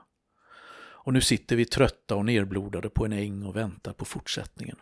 Och 1.04 1.14
nu 1.14 1.22
sitter 1.22 1.56
vi 1.56 1.66
trötta 1.66 2.16
och 2.16 2.26
nerblodade 2.26 2.90
på 2.90 3.06
en 3.06 3.14
äng 3.14 3.44
och 3.44 3.56
väntar 3.56 3.94
på 3.94 4.06
fortsättningen. 4.06 4.78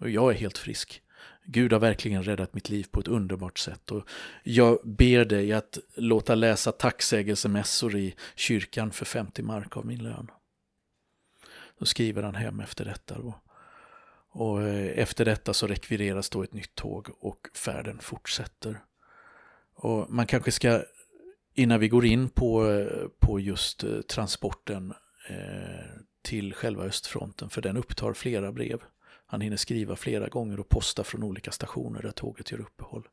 Och 0.00 0.10
jag 0.10 0.30
är 0.30 0.34
helt 0.34 0.58
frisk. 0.58 1.02
Gud 1.44 1.72
har 1.72 1.80
verkligen 1.80 2.22
räddat 2.22 2.54
mitt 2.54 2.68
liv 2.68 2.86
på 2.90 3.00
ett 3.00 3.08
underbart 3.08 3.58
sätt 3.58 3.90
och 3.90 4.08
jag 4.42 4.78
ber 4.84 5.24
dig 5.24 5.52
att 5.52 5.78
låta 5.94 6.34
läsa 6.34 6.72
tacksägelsemässor 6.72 7.96
i 7.96 8.14
kyrkan 8.34 8.90
för 8.90 9.04
50 9.04 9.42
mark 9.42 9.76
av 9.76 9.86
min 9.86 10.02
lön. 10.02 10.30
Då 11.78 11.84
skriver 11.84 12.22
han 12.22 12.34
hem 12.34 12.60
efter 12.60 12.84
detta 12.84 13.18
då. 13.18 13.40
Och 14.30 14.62
eh, 14.62 14.98
efter 14.98 15.24
detta 15.24 15.54
så 15.54 15.66
rekvireras 15.66 16.30
då 16.30 16.42
ett 16.42 16.52
nytt 16.52 16.74
tåg 16.74 17.08
och 17.20 17.48
färden 17.54 17.98
fortsätter. 17.98 18.80
Och 19.74 20.10
man 20.10 20.26
kanske 20.26 20.50
ska, 20.50 20.82
innan 21.54 21.80
vi 21.80 21.88
går 21.88 22.04
in 22.04 22.28
på, 22.28 22.70
eh, 22.70 23.08
på 23.18 23.40
just 23.40 23.84
eh, 23.84 24.00
transporten 24.00 24.94
Eh, 25.28 25.84
till 26.22 26.54
själva 26.54 26.84
östfronten, 26.84 27.50
för 27.50 27.62
den 27.62 27.76
upptar 27.76 28.12
flera 28.12 28.52
brev. 28.52 28.80
Han 29.26 29.40
hinner 29.40 29.56
skriva 29.56 29.96
flera 29.96 30.28
gånger 30.28 30.60
och 30.60 30.68
posta 30.68 31.04
från 31.04 31.22
olika 31.22 31.52
stationer 31.52 32.02
där 32.02 32.10
tåget 32.10 32.52
gör 32.52 32.60
uppehåll. 32.60 33.08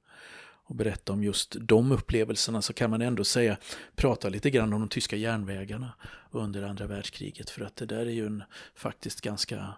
Och 0.67 0.75
berätta 0.75 1.13
om 1.13 1.23
just 1.23 1.55
de 1.59 1.91
upplevelserna 1.91 2.61
så 2.61 2.73
kan 2.73 2.89
man 2.89 3.01
ändå 3.01 3.23
säga, 3.23 3.57
prata 3.95 4.29
lite 4.29 4.49
grann 4.49 4.73
om 4.73 4.79
de 4.79 4.89
tyska 4.89 5.15
järnvägarna 5.15 5.93
under 6.31 6.63
andra 6.63 6.87
världskriget. 6.87 7.49
För 7.49 7.61
att 7.61 7.75
det 7.75 7.85
där 7.85 8.05
är 8.05 8.11
ju 8.11 8.25
en 8.25 8.43
faktiskt 8.75 9.21
ganska 9.21 9.73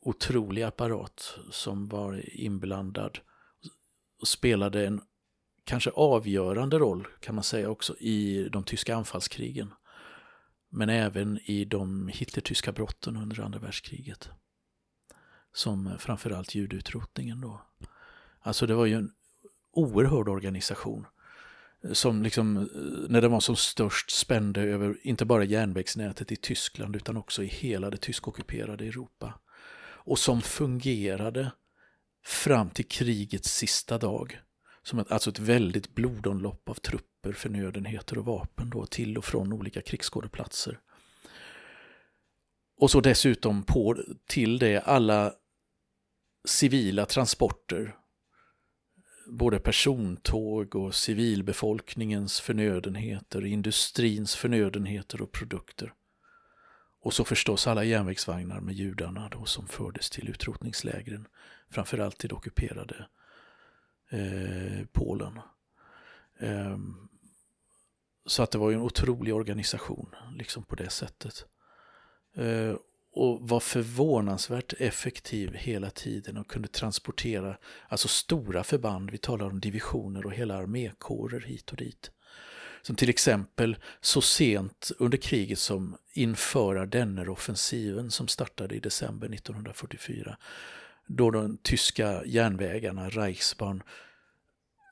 otrolig 0.00 0.62
apparat 0.62 1.38
som 1.50 1.88
var 1.88 2.22
inblandad 2.38 3.18
och 4.20 4.28
spelade 4.28 4.86
en 4.86 5.00
kanske 5.64 5.90
avgörande 5.90 6.78
roll 6.78 7.06
kan 7.20 7.34
man 7.34 7.44
säga 7.44 7.70
också 7.70 7.96
i 7.98 8.48
de 8.52 8.64
tyska 8.64 8.96
anfallskrigen. 8.96 9.72
Men 10.70 10.88
även 10.88 11.38
i 11.44 11.64
de 11.64 12.08
hitlertyska 12.08 12.72
brotten 12.72 13.16
under 13.16 13.40
andra 13.40 13.58
världskriget. 13.58 14.28
Som 15.52 15.98
framförallt 15.98 16.54
judeutrotningen 16.54 17.40
då. 17.40 17.62
Alltså 18.40 18.66
det 18.66 18.74
var 18.74 18.86
ju 18.86 18.94
en 18.94 19.12
oerhörd 19.72 20.28
organisation. 20.28 21.06
Eh, 21.84 21.92
som 21.92 22.22
liksom, 22.22 22.56
eh, 22.56 22.64
när 23.08 23.20
den 23.20 23.30
var 23.30 23.40
som 23.40 23.56
störst 23.56 24.10
spände 24.10 24.60
över 24.60 24.96
inte 25.02 25.24
bara 25.24 25.44
järnvägsnätet 25.44 26.32
i 26.32 26.36
Tyskland 26.36 26.96
utan 26.96 27.16
också 27.16 27.42
i 27.42 27.46
hela 27.46 27.90
det 27.90 27.96
tyskockuperade 27.96 28.84
Europa. 28.84 29.34
Och 29.80 30.18
som 30.18 30.42
fungerade 30.42 31.52
fram 32.24 32.70
till 32.70 32.88
krigets 32.88 33.54
sista 33.54 33.98
dag. 33.98 34.40
Som 34.88 34.98
ett, 34.98 35.12
alltså 35.12 35.30
ett 35.30 35.38
väldigt 35.38 35.94
blodomlopp 35.94 36.68
av 36.68 36.74
trupper, 36.74 37.32
förnödenheter 37.32 38.18
och 38.18 38.24
vapen 38.24 38.70
då, 38.70 38.86
till 38.86 39.18
och 39.18 39.24
från 39.24 39.52
olika 39.52 39.82
krigsskådeplatser. 39.82 40.80
Och 42.76 42.90
så 42.90 43.00
dessutom 43.00 43.62
på 43.62 43.96
till 44.26 44.58
det 44.58 44.80
alla 44.80 45.34
civila 46.44 47.06
transporter, 47.06 47.96
både 49.26 49.58
persontåg 49.58 50.74
och 50.74 50.94
civilbefolkningens 50.94 52.40
förnödenheter, 52.40 53.44
industrins 53.44 54.34
förnödenheter 54.34 55.22
och 55.22 55.32
produkter. 55.32 55.92
Och 57.00 57.14
så 57.14 57.24
förstås 57.24 57.66
alla 57.66 57.84
järnvägsvagnar 57.84 58.60
med 58.60 58.74
judarna 58.74 59.28
då 59.28 59.44
som 59.44 59.66
fördes 59.66 60.10
till 60.10 60.28
utrotningslägren, 60.28 61.26
framförallt 61.70 62.18
till 62.18 62.28
det 62.28 62.34
ockuperade 62.34 63.06
eh, 64.10 64.86
Polen. 64.92 65.40
Eh, 66.40 66.78
så 68.26 68.42
att 68.42 68.50
det 68.50 68.58
var 68.58 68.70
ju 68.70 68.76
en 68.76 68.82
otrolig 68.82 69.34
organisation, 69.34 70.14
liksom 70.36 70.62
på 70.62 70.74
det 70.74 70.90
sättet. 70.90 71.46
Eh, 72.36 72.74
och 73.12 73.48
var 73.48 73.60
förvånansvärt 73.60 74.74
effektiv 74.78 75.54
hela 75.54 75.90
tiden 75.90 76.36
och 76.36 76.50
kunde 76.50 76.68
transportera 76.68 77.56
alltså 77.88 78.08
stora 78.08 78.64
förband, 78.64 79.10
vi 79.10 79.18
talar 79.18 79.46
om 79.46 79.60
divisioner 79.60 80.26
och 80.26 80.32
hela 80.32 80.56
armékårer 80.56 81.40
hit 81.40 81.70
och 81.70 81.76
dit. 81.76 82.10
Som 82.82 82.96
till 82.96 83.08
exempel 83.08 83.76
så 84.00 84.20
sent 84.20 84.90
under 84.98 85.18
kriget 85.18 85.58
som 85.58 85.96
inför 86.12 86.76
Ardenneroffensiven 86.76 88.10
som 88.10 88.28
startade 88.28 88.74
i 88.74 88.80
december 88.80 89.34
1944. 89.34 90.36
Då 91.08 91.30
de 91.30 91.58
tyska 91.62 92.24
järnvägarna, 92.24 93.08
Reichsbahn, 93.08 93.82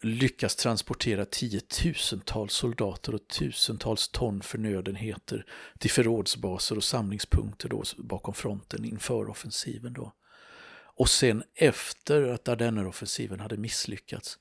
lyckas 0.02 0.56
transportera 0.56 1.24
tiotusentals 1.24 2.52
soldater 2.52 3.14
och 3.14 3.28
tusentals 3.28 4.08
ton 4.08 4.42
förnödenheter 4.42 5.46
till 5.78 5.90
förrådsbaser 5.90 6.76
och 6.76 6.84
samlingspunkter 6.84 7.68
då 7.68 7.82
bakom 7.98 8.34
fronten 8.34 8.84
inför 8.84 9.30
offensiven. 9.30 9.92
Då. 9.92 10.12
Och 10.96 11.08
sen 11.08 11.42
efter 11.54 12.22
att 12.22 12.48
Ardenneroffensiven 12.48 13.40
hade 13.40 13.56
misslyckats 13.56 14.38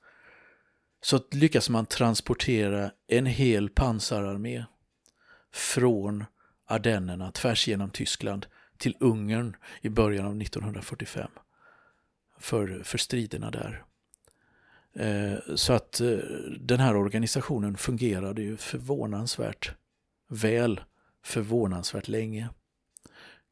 så 1.02 1.20
lyckas 1.32 1.70
man 1.70 1.86
transportera 1.86 2.92
en 3.08 3.26
hel 3.26 3.70
pansararmé 3.70 4.66
från 5.54 6.26
Ardennerna 6.68 7.32
tvärs 7.32 7.68
genom 7.68 7.90
Tyskland 7.90 8.46
till 8.78 8.98
Ungern 9.00 9.56
i 9.82 9.90
början 9.90 10.26
av 10.26 10.42
1945 10.42 11.30
för, 12.40 12.82
för 12.84 12.98
striderna 12.98 13.52
där. 13.52 13.84
Eh, 14.94 15.56
så 15.56 15.74
att 15.74 16.02
eh, 16.02 16.18
den 16.60 16.80
här 16.80 16.96
organisationen 16.96 17.78
fungerade 17.78 18.42
ju 18.42 18.58
förvånansvärt 18.58 19.72
väl, 20.28 20.82
förvånansvärt 21.24 22.08
länge 22.08 22.50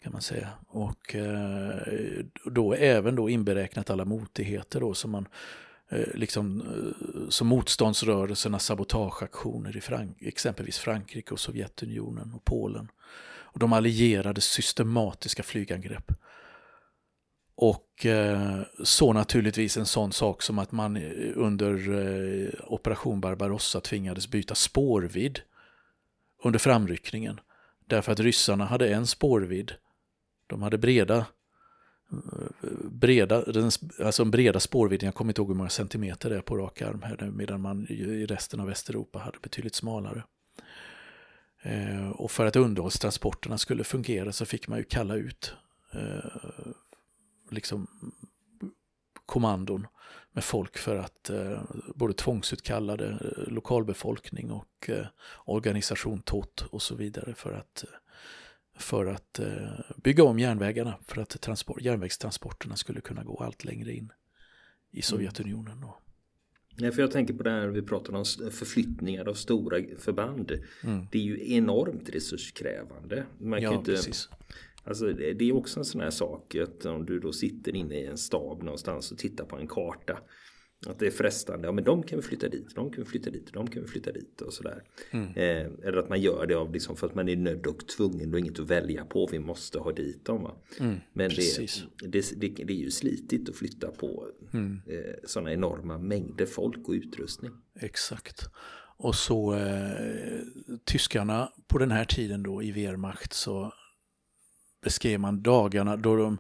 kan 0.04 0.14
man 0.14 0.22
säga. 0.22 0.50
Och 0.68 1.16
eh, 1.16 2.26
då 2.46 2.74
även 2.74 3.16
då 3.16 3.30
inberäknat 3.30 3.90
alla 3.90 4.06
motigheter 4.06 4.80
då 4.80 4.94
som 4.94 5.12
man 5.12 5.28
eh, 5.90 6.08
liksom 6.14 6.62
eh, 6.62 7.30
som 7.30 7.48
motståndsrörelsernas 7.48 8.66
sabotageaktioner 8.66 9.78
i 9.78 9.82
Frank 9.82 10.22
exempelvis 10.22 10.78
Frankrike 10.78 11.34
och 11.34 11.40
Sovjetunionen 11.40 12.34
och 12.34 12.46
Polen. 12.46 12.88
Och 13.26 13.60
de 13.60 13.74
allierade 13.74 14.42
systematiska 14.42 15.44
flygangrepp 15.44 16.12
och 17.64 18.06
eh, 18.06 18.62
så 18.84 19.14
naturligtvis 19.14 19.78
en 19.78 19.86
sån 19.86 20.12
sak 20.12 20.42
som 20.42 20.60
att 20.60 20.72
man 20.72 20.98
eh, 20.98 21.32
under 21.36 21.74
eh, 21.94 22.50
Operation 22.64 23.22
Barbarossa 23.22 23.82
tvingades 23.82 24.28
byta 24.28 24.56
spårvidd 24.56 25.40
under 26.44 26.60
framryckningen. 26.60 27.40
Därför 27.88 28.12
att 28.12 28.20
ryssarna 28.20 28.66
hade 28.66 28.94
en 28.94 29.08
spårvidd. 29.08 29.72
De 30.48 30.62
hade 30.62 30.78
breda, 30.78 31.26
breda 32.84 33.44
alltså 34.04 34.24
en 34.24 34.32
breda 34.32 34.60
spårvidden, 34.60 35.06
jag 35.06 35.16
kommer 35.16 35.32
inte 35.32 35.42
ihåg 35.42 35.50
hur 35.50 35.56
många 35.56 35.70
centimeter 35.70 36.30
det 36.30 36.36
är 36.36 36.42
på 36.42 36.58
rak 36.58 36.82
arm 36.82 37.02
här 37.02 37.32
medan 37.34 37.62
man 37.62 37.88
i 37.90 38.26
resten 38.26 38.60
av 38.60 38.68
Västeuropa 38.68 39.20
hade 39.20 39.38
betydligt 39.42 39.76
smalare. 39.76 40.24
och 42.14 42.32
för 42.32 42.46
att 42.46 42.56
underhållstransporterna 42.56 43.58
skulle 43.58 43.84
fungera 43.84 44.32
så 44.32 44.46
fick 44.46 44.68
man 44.68 44.78
ju 44.78 44.84
kalla 44.84 45.16
ut 45.16 45.56
liksom 47.54 47.88
kommandon 49.26 49.88
med 50.32 50.44
folk 50.44 50.78
för 50.78 50.96
att 50.96 51.30
eh, 51.30 51.64
både 51.96 52.14
tvångsutkallade 52.14 53.08
eh, 53.08 53.54
lokalbefolkning 53.54 54.52
och 54.52 54.90
eh, 54.90 55.06
organisation 55.46 56.22
TOT 56.22 56.66
och 56.70 56.82
så 56.82 56.96
vidare 56.96 57.34
för 57.34 57.54
att, 57.54 57.86
för 58.78 59.06
att 59.06 59.40
eh, 59.40 59.48
bygga 60.04 60.24
om 60.24 60.40
järnvägarna 60.40 60.96
för 61.06 61.22
att 61.22 61.42
transport, 61.42 61.82
järnvägstransporterna 61.82 62.76
skulle 62.76 63.02
kunna 63.02 63.24
gå 63.24 63.44
allt 63.44 63.64
längre 63.66 63.94
in 63.94 64.12
i 64.92 64.96
mm. 64.96 65.02
Sovjetunionen. 65.02 65.82
Då. 65.82 66.00
Nej, 66.76 66.92
för 66.92 67.02
jag 67.02 67.12
tänker 67.12 67.34
på 67.34 67.44
det 67.44 67.52
här 67.52 67.68
vi 67.68 67.82
pratar 67.82 68.14
om 68.14 68.26
förflyttningar 68.52 69.26
av 69.30 69.34
stora 69.34 69.78
förband. 70.00 70.52
Mm. 70.84 71.08
Det 71.12 71.18
är 71.18 71.24
ju 71.24 71.54
enormt 71.54 72.10
resurskrävande. 72.10 73.26
Man 73.38 73.62
kan 73.62 73.72
ja, 73.72 73.78
inte, 73.80 73.92
precis. 73.92 74.30
Alltså 74.84 75.14
det 75.14 75.50
är 75.50 75.56
också 75.56 75.80
en 75.80 75.86
sån 75.86 76.02
här 76.02 76.10
sak 76.10 76.56
att 76.56 76.86
om 76.86 77.06
du 77.06 77.20
då 77.20 77.34
sitter 77.34 77.76
inne 77.76 77.96
i 77.96 78.06
en 78.06 78.18
stab 78.18 78.64
någonstans 78.64 79.12
och 79.12 79.18
tittar 79.18 79.46
på 79.46 79.56
en 79.56 79.68
karta. 79.68 80.20
Att 80.86 81.00
det 81.00 81.08
är 81.08 81.12
frestande, 81.12 81.68
ja 81.68 81.72
men 81.72 81.84
de 81.84 82.04
kan 82.04 82.20
vi 82.20 82.24
flytta 82.24 82.50
dit, 82.50 82.76
de 82.76 82.92
kan 82.92 83.04
vi 83.04 83.10
flytta 83.10 83.30
dit, 83.30 83.54
de 83.54 83.68
kan 83.68 83.82
vi 83.82 83.88
flytta 83.88 84.12
dit 84.12 84.42
och 84.42 84.54
sådär. 84.54 84.84
Mm. 85.12 85.28
Eh, 85.28 85.88
eller 85.88 85.98
att 85.98 86.10
man 86.10 86.22
gör 86.22 86.46
det 86.48 86.54
av 86.54 86.74
liksom 86.74 86.96
för 86.96 87.08
att 87.08 87.16
man 87.16 87.30
är 87.30 87.36
nödd 87.36 87.68
och 87.68 87.88
tvungen 87.88 88.34
och 88.34 88.40
inget 88.40 88.60
att 88.60 88.70
välja 88.70 89.06
på, 89.06 89.28
vi 89.32 89.40
måste 89.40 89.80
ha 89.80 89.92
dit 89.92 90.26
dem. 90.26 90.52
Mm, 90.80 90.96
men 91.14 91.30
det, 91.30 91.68
det, 92.02 92.42
det, 92.42 92.66
det, 92.66 92.74
är 92.74 92.78
ju 92.78 92.92
slitigt 92.92 93.50
att 93.50 93.56
flytta 93.56 93.92
på 93.92 94.28
mm. 94.54 94.82
eh, 94.88 95.14
sådana 95.24 95.54
enorma 95.54 95.98
mängder 95.98 96.46
folk 96.46 96.88
och 96.88 96.94
utrustning. 96.94 97.52
Exakt. 97.80 98.50
Och 98.98 99.16
så 99.16 99.56
eh, 99.56 100.40
tyskarna 100.84 101.52
på 101.68 101.78
den 101.78 101.92
här 101.92 102.06
tiden 102.06 102.44
då 102.44 102.64
i 102.64 102.72
Wehrmacht 102.72 103.34
så 103.34 103.74
beskrev 104.84 105.20
man 105.20 105.42
dagarna 105.42 105.98
då 105.98 106.16
de, 106.16 106.38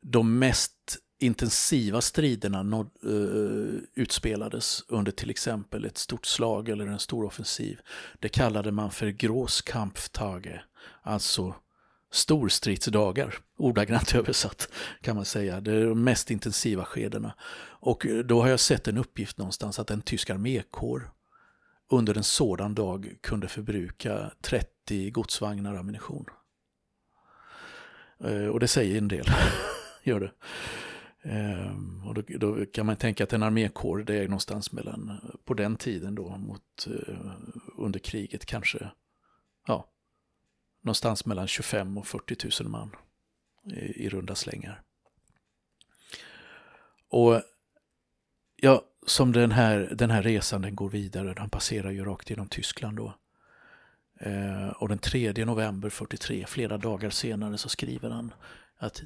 de 0.00 0.38
mest 0.38 0.98
intensiva 1.20 2.00
striderna 2.00 2.62
nåd, 2.62 2.90
uh, 3.04 3.74
eh, 3.74 3.80
utspelades 3.94 4.84
under 4.88 5.12
till 5.12 5.30
exempel 5.30 5.84
ett 5.84 5.98
stort 5.98 6.26
slag 6.26 6.68
eller 6.68 6.86
en 6.86 6.98
stor 6.98 7.24
offensiv. 7.24 7.80
Det 8.20 8.28
kallade 8.28 8.72
man 8.72 8.90
för 8.90 9.06
Großkampftage, 9.06 10.60
alltså 11.02 11.54
storstridsdagar, 12.12 13.34
ordagrant 13.56 14.14
översatt 14.14 14.68
kan 15.00 15.16
man 15.16 15.24
säga. 15.24 15.60
Det 15.60 15.72
är 15.72 15.86
de 15.86 16.04
mest 16.04 16.30
intensiva 16.30 16.84
skedena. 16.84 17.34
Och 17.80 18.06
eh, 18.06 18.18
då 18.18 18.42
har 18.42 18.48
jag 18.48 18.60
sett 18.60 18.88
en 18.88 18.98
uppgift 18.98 19.38
någonstans 19.38 19.78
att 19.78 19.90
en 19.90 20.02
tysk 20.02 20.30
armékår 20.30 21.10
under 21.90 22.16
en 22.16 22.24
sådan 22.24 22.74
dag 22.74 23.14
kunde 23.20 23.48
förbruka 23.48 24.30
30 24.42 25.10
godsvagnar 25.10 25.74
ammunition. 25.74 26.24
Eh, 28.24 28.46
och 28.46 28.60
det 28.60 28.68
säger 28.68 28.98
en 28.98 29.08
del, 29.08 29.26
gör 30.02 30.20
det. 30.20 30.32
Ehm, 31.22 32.06
och 32.06 32.14
då, 32.14 32.22
då, 32.28 32.66
kan 32.66 32.86
man 32.86 32.96
tänka 32.96 33.24
att 33.24 33.32
en 33.32 33.42
armékår 33.42 33.98
det 33.98 34.14
är 34.14 34.22
någonstans 34.22 34.72
mellan, 34.72 35.20
på 35.44 35.54
den 35.54 35.76
tiden 35.76 36.14
då, 36.14 36.36
mot, 36.36 36.86
eh, 36.86 37.32
under 37.78 37.98
kriget 37.98 38.46
kanske, 38.46 38.90
ja, 39.66 39.90
någonstans 40.82 41.26
mellan 41.26 41.48
25 41.48 41.98
och 41.98 42.06
40 42.06 42.62
000 42.62 42.70
man 42.70 42.96
i, 43.64 44.04
i 44.04 44.08
runda 44.08 44.34
slängar. 44.34 44.82
Och 47.08 47.42
ja, 48.56 48.84
som 49.06 49.32
den 49.32 49.52
här, 49.52 49.92
den 49.94 50.10
här 50.10 50.22
resan 50.22 50.62
den 50.62 50.76
går 50.76 50.88
vidare, 50.88 51.34
den 51.34 51.50
passerar 51.50 51.90
ju 51.90 52.04
rakt 52.04 52.30
genom 52.30 52.48
Tyskland 52.48 52.96
då. 52.96 53.14
Eh, 54.20 54.68
och 54.68 54.88
den 54.88 54.98
3 54.98 55.44
november 55.44 55.90
43, 55.90 56.46
flera 56.48 56.78
dagar 56.78 57.10
senare, 57.10 57.58
så 57.58 57.68
skriver 57.68 58.10
han 58.10 58.34
att 58.76 59.02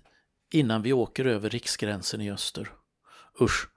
innan 0.53 0.83
vi 0.83 0.93
åker 0.93 1.25
över 1.25 1.51
riksgränsen 1.51 2.21
i 2.21 2.31
öster, 2.31 2.69
usch, 3.41 3.69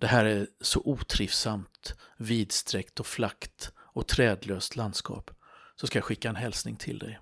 det 0.00 0.06
här 0.06 0.24
är 0.24 0.46
så 0.60 0.82
otrivsamt, 0.84 1.94
vidsträckt 2.16 3.00
och 3.00 3.06
flackt 3.06 3.72
och 3.78 4.06
trädlöst 4.06 4.76
landskap, 4.76 5.30
så 5.76 5.86
ska 5.86 5.98
jag 5.98 6.04
skicka 6.04 6.28
en 6.28 6.36
hälsning 6.36 6.76
till 6.76 6.98
dig. 6.98 7.18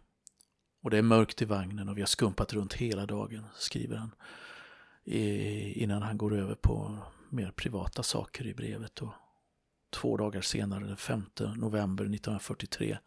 Och 0.82 0.90
det 0.90 0.98
är 0.98 1.02
mörkt 1.02 1.42
i 1.42 1.44
vagnen 1.44 1.88
och 1.88 1.96
vi 1.96 2.02
har 2.02 2.06
skumpat 2.06 2.52
runt 2.52 2.74
hela 2.74 3.06
dagen, 3.06 3.46
skriver 3.54 3.96
han. 3.96 4.14
innan 5.04 6.02
han 6.02 6.18
går 6.18 6.34
över 6.34 6.54
på 6.54 6.98
mer 7.30 7.50
privata 7.50 8.02
saker 8.02 8.46
i 8.46 8.54
brevet. 8.54 9.02
Och 9.02 9.12
två 9.90 10.16
dagar 10.16 10.40
senare, 10.40 10.84
den 10.84 10.96
5 10.96 11.24
november 11.56 12.04
1943, 12.04 12.98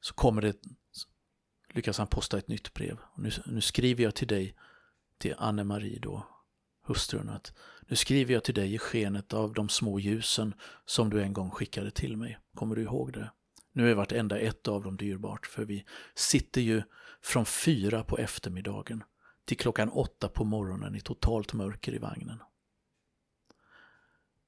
så 0.00 0.14
kommer 0.14 0.42
det, 0.42 0.56
lyckas 1.68 1.98
han 1.98 2.06
posta 2.06 2.38
ett 2.38 2.48
nytt 2.48 2.74
brev. 2.74 2.98
Nu, 3.16 3.30
nu 3.46 3.60
skriver 3.60 4.04
jag 4.04 4.14
till 4.14 4.28
dig, 4.28 4.56
till 5.18 5.34
Anne-Marie 5.38 5.98
då, 5.98 6.26
hustrun, 6.82 7.28
att 7.28 7.52
nu 7.86 7.96
skriver 7.96 8.34
jag 8.34 8.44
till 8.44 8.54
dig 8.54 8.74
i 8.74 8.78
skenet 8.78 9.32
av 9.32 9.54
de 9.54 9.68
små 9.68 10.00
ljusen 10.00 10.54
som 10.84 11.10
du 11.10 11.22
en 11.22 11.32
gång 11.32 11.50
skickade 11.50 11.90
till 11.90 12.16
mig. 12.16 12.38
Kommer 12.54 12.76
du 12.76 12.82
ihåg 12.82 13.12
det? 13.12 13.32
Nu 13.72 13.90
är 13.90 13.94
vartenda 13.94 14.38
ett 14.38 14.68
av 14.68 14.82
dem 14.82 14.96
dyrbart, 14.96 15.46
för 15.46 15.64
vi 15.64 15.84
sitter 16.14 16.60
ju 16.60 16.82
från 17.22 17.46
fyra 17.46 18.04
på 18.04 18.18
eftermiddagen 18.18 19.04
till 19.44 19.56
klockan 19.56 19.88
åtta 19.88 20.28
på 20.28 20.44
morgonen 20.44 20.94
i 20.94 21.00
totalt 21.00 21.52
mörker 21.52 21.94
i 21.94 21.98
vagnen. 21.98 22.42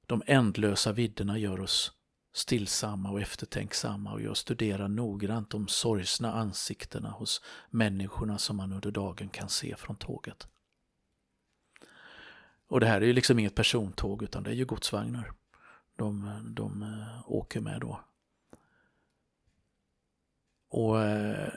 De 0.05 0.23
ändlösa 0.25 0.91
vidderna 0.91 1.37
gör 1.37 1.59
oss 1.59 1.91
stillsamma 2.33 3.11
och 3.11 3.21
eftertänksamma 3.21 4.11
och 4.11 4.21
jag 4.21 4.37
studerar 4.37 4.87
noggrant 4.87 5.49
de 5.49 5.67
sorgsna 5.67 6.33
ansiktena 6.33 7.09
hos 7.09 7.41
människorna 7.69 8.37
som 8.37 8.57
man 8.57 8.73
under 8.73 8.91
dagen 8.91 9.29
kan 9.29 9.49
se 9.49 9.75
från 9.75 9.95
tåget. 9.95 10.47
Och 12.67 12.79
det 12.79 12.85
här 12.85 13.01
är 13.01 13.05
ju 13.05 13.13
liksom 13.13 13.39
inget 13.39 13.55
persontåg 13.55 14.23
utan 14.23 14.43
det 14.43 14.49
är 14.49 14.55
ju 14.55 14.65
godsvagnar 14.65 15.33
de, 15.95 16.39
de 16.55 16.83
eh, 16.83 17.31
åker 17.31 17.61
med 17.61 17.81
då. 17.81 18.01
Och 20.69 21.01
eh, 21.01 21.53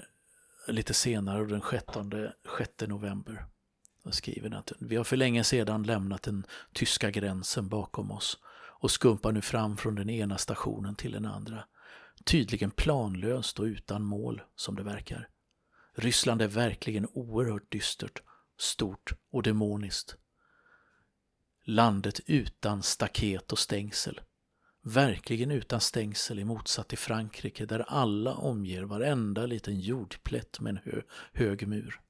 lite 0.69 0.95
senare, 0.95 1.45
den 1.45 1.63
16, 1.71 2.13
6 2.59 2.71
november, 2.89 3.47
skriver 4.11 4.49
den 4.49 4.59
att 4.59 4.73
vi 4.81 4.97
har 4.97 5.05
för 5.05 5.17
länge 5.17 5.45
sedan 5.45 5.83
lämnat 5.83 6.23
den 6.23 6.47
tyska 6.73 7.11
gränsen 7.11 7.69
bakom 7.69 8.11
oss 8.11 8.39
och 8.81 8.91
skumpar 8.91 9.33
nu 9.33 9.41
fram 9.41 9.77
från 9.77 9.95
den 9.95 10.11
ena 10.11 10.39
stationen 10.39 10.95
till 10.95 11.13
den 11.13 11.27
andra. 11.27 11.65
Tydligen 12.25 12.71
planlöst 12.71 13.59
och 13.59 13.65
utan 13.65 14.03
mål, 14.03 14.43
som 14.57 14.77
det 14.77 14.83
verkar. 14.83 15.29
Ryssland 15.95 16.43
är 16.43 16.49
verkligen 16.49 17.07
oerhört 17.13 17.73
dystert, 17.73 18.23
stort 18.59 19.13
och 19.31 19.43
demoniskt. 19.43 20.17
Landet 21.65 22.21
utan 22.27 22.83
staket 22.83 23.53
och 23.53 23.59
stängsel. 23.59 24.21
Verkligen 24.83 25.51
utan 25.51 25.81
stängsel 25.81 26.39
i 26.39 26.45
motsats 26.45 26.89
till 26.89 26.99
Frankrike 26.99 27.67
där 27.67 27.81
alla 27.81 28.35
omger 28.35 28.83
varenda 28.83 29.47
liten 29.47 29.81
jordplätt 29.81 30.61
med 30.61 30.71
en 30.71 30.81
hö 30.85 31.03
hög 31.33 31.69
mur. 31.69 32.01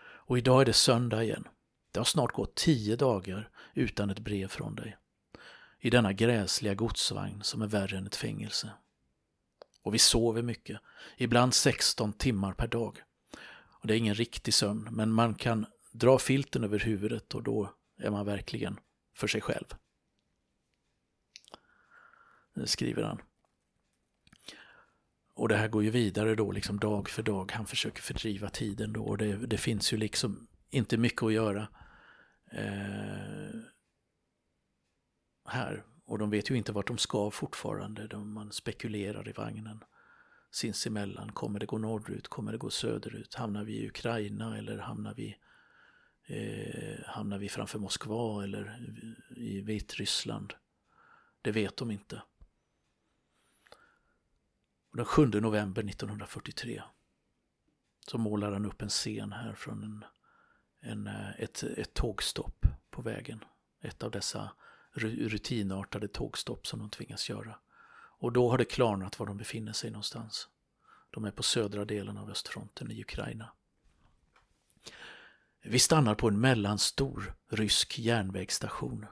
Och 0.00 0.38
idag 0.38 0.60
är 0.60 0.64
det 0.64 0.72
söndag 0.72 1.24
igen. 1.24 1.48
Det 1.92 2.00
har 2.00 2.04
snart 2.04 2.32
gått 2.32 2.54
tio 2.54 2.96
dagar 2.96 3.50
utan 3.74 4.10
ett 4.10 4.18
brev 4.18 4.48
från 4.48 4.74
dig 4.74 4.96
i 5.80 5.90
denna 5.90 6.12
gräsliga 6.12 6.74
godsvagn 6.74 7.42
som 7.42 7.62
är 7.62 7.66
värre 7.66 7.98
än 7.98 8.06
ett 8.06 8.16
fängelse. 8.16 8.70
Och 9.82 9.94
vi 9.94 9.98
sover 9.98 10.42
mycket, 10.42 10.80
ibland 11.16 11.54
16 11.54 12.12
timmar 12.12 12.52
per 12.52 12.68
dag. 12.68 13.02
Och 13.80 13.86
det 13.86 13.94
är 13.94 13.98
ingen 13.98 14.14
riktig 14.14 14.54
sömn, 14.54 14.88
men 14.90 15.12
man 15.12 15.34
kan 15.34 15.66
dra 15.92 16.18
filten 16.18 16.64
över 16.64 16.78
huvudet 16.78 17.34
och 17.34 17.42
då 17.42 17.74
är 17.98 18.10
man 18.10 18.26
verkligen 18.26 18.80
för 19.14 19.26
sig 19.26 19.40
själv. 19.40 19.66
Det 22.54 22.66
skriver 22.66 23.02
han. 23.02 23.20
Och 25.34 25.48
det 25.48 25.56
här 25.56 25.68
går 25.68 25.84
ju 25.84 25.90
vidare 25.90 26.34
då 26.34 26.52
liksom 26.52 26.78
dag 26.78 27.08
för 27.08 27.22
dag. 27.22 27.52
Han 27.52 27.66
försöker 27.66 28.02
fördriva 28.02 28.50
tiden 28.50 28.92
då 28.92 29.04
och 29.04 29.18
det, 29.18 29.36
det 29.36 29.58
finns 29.58 29.92
ju 29.92 29.96
liksom 29.96 30.48
inte 30.70 30.96
mycket 30.96 31.22
att 31.22 31.32
göra 31.32 31.68
eh, 32.52 33.60
här. 35.48 35.84
Och 36.04 36.18
de 36.18 36.30
vet 36.30 36.50
ju 36.50 36.54
inte 36.54 36.72
vart 36.72 36.86
de 36.86 36.98
ska 36.98 37.30
fortfarande. 37.30 38.06
De, 38.06 38.32
man 38.32 38.52
spekulerar 38.52 39.28
i 39.28 39.32
vagnen 39.32 39.84
sinsemellan. 40.50 41.32
Kommer 41.32 41.60
det 41.60 41.66
gå 41.66 41.78
norrut? 41.78 42.28
Kommer 42.28 42.52
det 42.52 42.58
gå 42.58 42.70
söderut? 42.70 43.34
Hamnar 43.34 43.64
vi 43.64 43.72
i 43.72 43.88
Ukraina 43.88 44.58
eller 44.58 44.78
hamnar 44.78 45.14
vi, 45.14 45.36
eh, 46.26 47.04
hamnar 47.06 47.38
vi 47.38 47.48
framför 47.48 47.78
Moskva 47.78 48.44
eller 48.44 48.78
i 49.36 49.60
Vitryssland? 49.60 50.54
Det 51.42 51.52
vet 51.52 51.76
de 51.76 51.90
inte. 51.90 52.22
Och 54.90 54.96
den 54.96 55.06
7 55.06 55.26
november 55.26 55.82
1943 55.82 56.82
så 58.06 58.18
målar 58.18 58.52
han 58.52 58.66
upp 58.66 58.82
en 58.82 58.88
scen 58.88 59.32
här 59.32 59.54
från 59.54 59.82
en, 59.82 60.04
en, 60.90 61.06
eh, 61.06 61.40
ett, 61.40 61.62
ett 61.62 61.94
tågstopp 61.94 62.66
på 62.90 63.02
vägen. 63.02 63.44
Ett 63.80 64.02
av 64.02 64.10
dessa 64.10 64.50
rutinartade 64.98 66.08
tågstopp 66.08 66.66
som 66.66 66.78
de 66.78 66.90
tvingas 66.90 67.30
göra. 67.30 67.58
Och 68.20 68.32
då 68.32 68.50
har 68.50 68.58
det 68.58 68.64
klarnat 68.64 69.18
var 69.18 69.26
de 69.26 69.36
befinner 69.36 69.72
sig 69.72 69.90
någonstans. 69.90 70.48
De 71.10 71.24
är 71.24 71.30
på 71.30 71.42
södra 71.42 71.84
delen 71.84 72.18
av 72.18 72.30
östfronten 72.30 72.90
i 72.90 73.00
Ukraina. 73.00 73.52
Vi 75.62 75.78
stannar 75.78 76.14
på 76.14 76.28
en 76.28 76.40
mellanstor 76.40 77.34
rysk 77.50 77.98
järnvägsstation. 77.98 79.06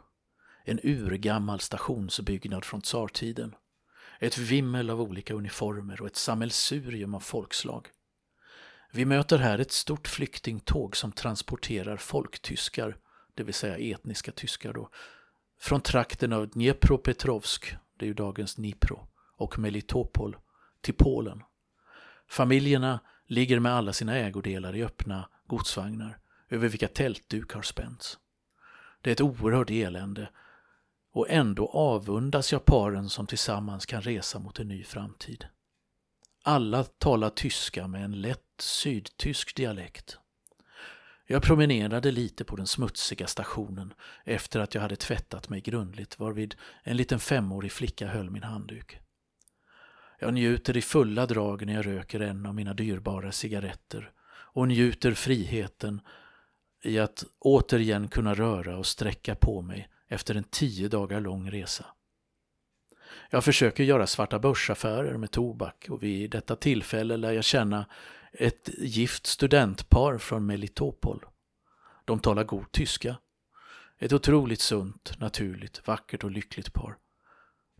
En 0.64 0.80
urgammal 0.82 1.60
stationsbyggnad 1.60 2.64
från 2.64 2.80
tsartiden. 2.80 3.54
Ett 4.20 4.38
vimmel 4.38 4.90
av 4.90 5.00
olika 5.00 5.34
uniformer 5.34 6.00
och 6.00 6.06
ett 6.06 6.16
sammelsurium 6.16 7.14
av 7.14 7.20
folkslag. 7.20 7.88
Vi 8.92 9.04
möter 9.04 9.38
här 9.38 9.58
ett 9.58 9.72
stort 9.72 10.08
flyktingtåg 10.08 10.96
som 10.96 11.12
transporterar 11.12 11.96
folktyskar, 11.96 12.96
det 13.34 13.42
vill 13.42 13.54
säga 13.54 13.94
etniska 13.96 14.32
tyskar 14.32 14.72
då, 14.72 14.90
från 15.58 15.80
trakten 15.80 16.32
av 16.32 16.48
Dnepropetrovsk, 16.48 17.76
det 17.96 18.04
är 18.04 18.08
ju 18.08 18.14
dagens 18.14 18.54
Dnipro, 18.54 19.06
och 19.36 19.58
Melitopol 19.58 20.36
till 20.80 20.94
Polen. 20.94 21.42
Familjerna 22.28 23.00
ligger 23.26 23.60
med 23.60 23.72
alla 23.72 23.92
sina 23.92 24.16
ägodelar 24.16 24.76
i 24.76 24.84
öppna 24.84 25.28
godsvagnar 25.46 26.18
över 26.48 26.68
vilka 26.68 26.88
tältduk 26.88 27.52
har 27.52 27.62
spänts. 27.62 28.18
Det 29.00 29.10
är 29.10 29.12
ett 29.12 29.20
oerhört 29.20 29.70
elände 29.70 30.28
och 31.12 31.30
ändå 31.30 31.68
avundas 31.68 32.52
jag 32.52 32.64
paren 32.64 33.08
som 33.08 33.26
tillsammans 33.26 33.86
kan 33.86 34.02
resa 34.02 34.38
mot 34.38 34.58
en 34.58 34.68
ny 34.68 34.84
framtid. 34.84 35.46
Alla 36.42 36.84
talar 36.84 37.30
tyska 37.30 37.86
med 37.86 38.04
en 38.04 38.20
lätt 38.20 38.54
sydtysk 38.58 39.56
dialekt. 39.56 40.18
Jag 41.28 41.42
promenerade 41.42 42.10
lite 42.10 42.44
på 42.44 42.56
den 42.56 42.66
smutsiga 42.66 43.26
stationen 43.26 43.94
efter 44.24 44.60
att 44.60 44.74
jag 44.74 44.82
hade 44.82 44.96
tvättat 44.96 45.48
mig 45.48 45.60
grundligt 45.60 46.18
varvid 46.18 46.54
en 46.82 46.96
liten 46.96 47.20
femårig 47.20 47.72
flicka 47.72 48.06
höll 48.06 48.30
min 48.30 48.42
handduk. 48.42 48.98
Jag 50.18 50.34
njuter 50.34 50.76
i 50.76 50.82
fulla 50.82 51.26
drag 51.26 51.66
när 51.66 51.74
jag 51.74 51.86
röker 51.86 52.20
en 52.20 52.46
av 52.46 52.54
mina 52.54 52.74
dyrbara 52.74 53.32
cigaretter 53.32 54.10
och 54.28 54.68
njuter 54.68 55.14
friheten 55.14 56.00
i 56.82 56.98
att 56.98 57.24
återigen 57.38 58.08
kunna 58.08 58.34
röra 58.34 58.76
och 58.76 58.86
sträcka 58.86 59.34
på 59.34 59.62
mig 59.62 59.88
efter 60.08 60.34
en 60.34 60.44
tio 60.44 60.88
dagar 60.88 61.20
lång 61.20 61.50
resa. 61.50 61.86
Jag 63.30 63.44
försöker 63.44 63.84
göra 63.84 64.06
svarta 64.06 64.38
börsaffärer 64.38 65.16
med 65.16 65.30
tobak 65.30 65.86
och 65.90 66.02
vid 66.02 66.30
detta 66.30 66.56
tillfälle 66.56 67.16
lär 67.16 67.32
jag 67.32 67.44
känna 67.44 67.86
ett 68.38 68.70
gift 68.78 69.26
studentpar 69.26 70.18
från 70.18 70.46
Melitopol. 70.46 71.24
De 72.04 72.18
talar 72.18 72.44
god 72.44 72.72
tyska. 72.72 73.16
Ett 73.98 74.12
otroligt 74.12 74.60
sunt, 74.60 75.12
naturligt, 75.18 75.86
vackert 75.86 76.24
och 76.24 76.30
lyckligt 76.30 76.72
par. 76.72 76.96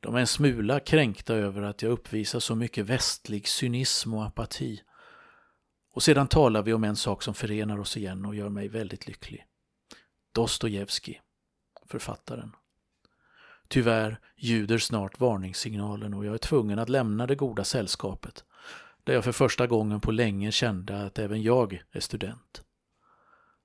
De 0.00 0.14
är 0.14 0.20
en 0.20 0.26
smula 0.26 0.80
kränkta 0.80 1.34
över 1.34 1.62
att 1.62 1.82
jag 1.82 1.92
uppvisar 1.92 2.40
så 2.40 2.54
mycket 2.54 2.86
västlig 2.86 3.48
cynism 3.48 4.14
och 4.14 4.24
apati. 4.24 4.82
Och 5.92 6.02
sedan 6.02 6.28
talar 6.28 6.62
vi 6.62 6.72
om 6.72 6.84
en 6.84 6.96
sak 6.96 7.22
som 7.22 7.34
förenar 7.34 7.78
oss 7.78 7.96
igen 7.96 8.24
och 8.24 8.34
gör 8.34 8.48
mig 8.48 8.68
väldigt 8.68 9.06
lycklig. 9.06 9.46
Dostojevskij, 10.32 11.22
författaren. 11.86 12.52
Tyvärr 13.68 14.20
ljuder 14.36 14.78
snart 14.78 15.20
varningssignalen 15.20 16.14
och 16.14 16.24
jag 16.24 16.34
är 16.34 16.38
tvungen 16.38 16.78
att 16.78 16.88
lämna 16.88 17.26
det 17.26 17.34
goda 17.34 17.64
sällskapet 17.64 18.44
där 19.06 19.14
jag 19.14 19.24
för 19.24 19.32
första 19.32 19.66
gången 19.66 20.00
på 20.00 20.10
länge 20.10 20.52
kände 20.52 21.06
att 21.06 21.18
även 21.18 21.42
jag 21.42 21.82
är 21.92 22.00
student. 22.00 22.62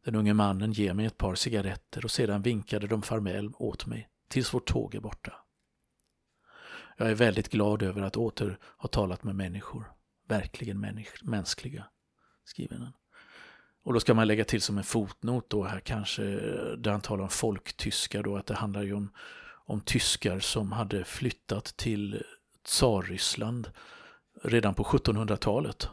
Den 0.06 0.16
unge 0.16 0.34
mannen 0.34 0.72
ger 0.72 0.94
mig 0.94 1.06
ett 1.06 1.18
par 1.18 1.36
cigaretter 1.36 2.06
och 2.06 2.12
sedan 2.12 2.42
vinkade 2.42 2.88
de 2.88 3.02
farväl 3.02 3.52
åt 3.54 3.86
mig 3.86 4.10
tills 4.28 4.54
vårt 4.54 4.68
tåg 4.68 4.96
är 4.96 5.00
borta. 5.00 5.34
Jag 6.98 7.12
är 7.12 7.16
väldigt 7.16 7.50
glad 7.50 7.82
över 7.82 8.02
att 8.02 8.18
åter 8.18 8.58
ha 8.78 8.90
talat 8.90 9.24
med 9.24 9.36
människor, 9.36 9.92
verkligen 10.28 10.80
människ 10.80 11.24
mänskliga, 11.24 11.86
skriver 12.46 12.78
han. 12.78 12.94
Och 13.84 13.94
då 13.94 14.00
ska 14.00 14.14
man 14.14 14.28
lägga 14.28 14.44
till 14.44 14.62
som 14.62 14.78
en 14.78 14.84
fotnot 14.84 15.50
då 15.50 15.64
här 15.64 15.80
kanske, 15.80 16.24
där 16.78 16.92
han 16.92 17.02
talar 17.02 17.24
om 17.24 17.30
folktyskar 17.30 18.24
då, 18.24 18.38
att 18.38 18.46
det 18.46 18.56
handlar 18.56 18.84
ju 18.84 18.94
om, 18.94 19.12
om 19.66 19.82
tyskar 19.82 20.40
som 20.40 20.72
hade 20.72 21.04
flyttat 21.04 21.66
till 21.66 22.24
Tsarryssland 22.64 23.70
redan 24.44 24.74
på 24.74 24.84
1700-talet 24.84 25.90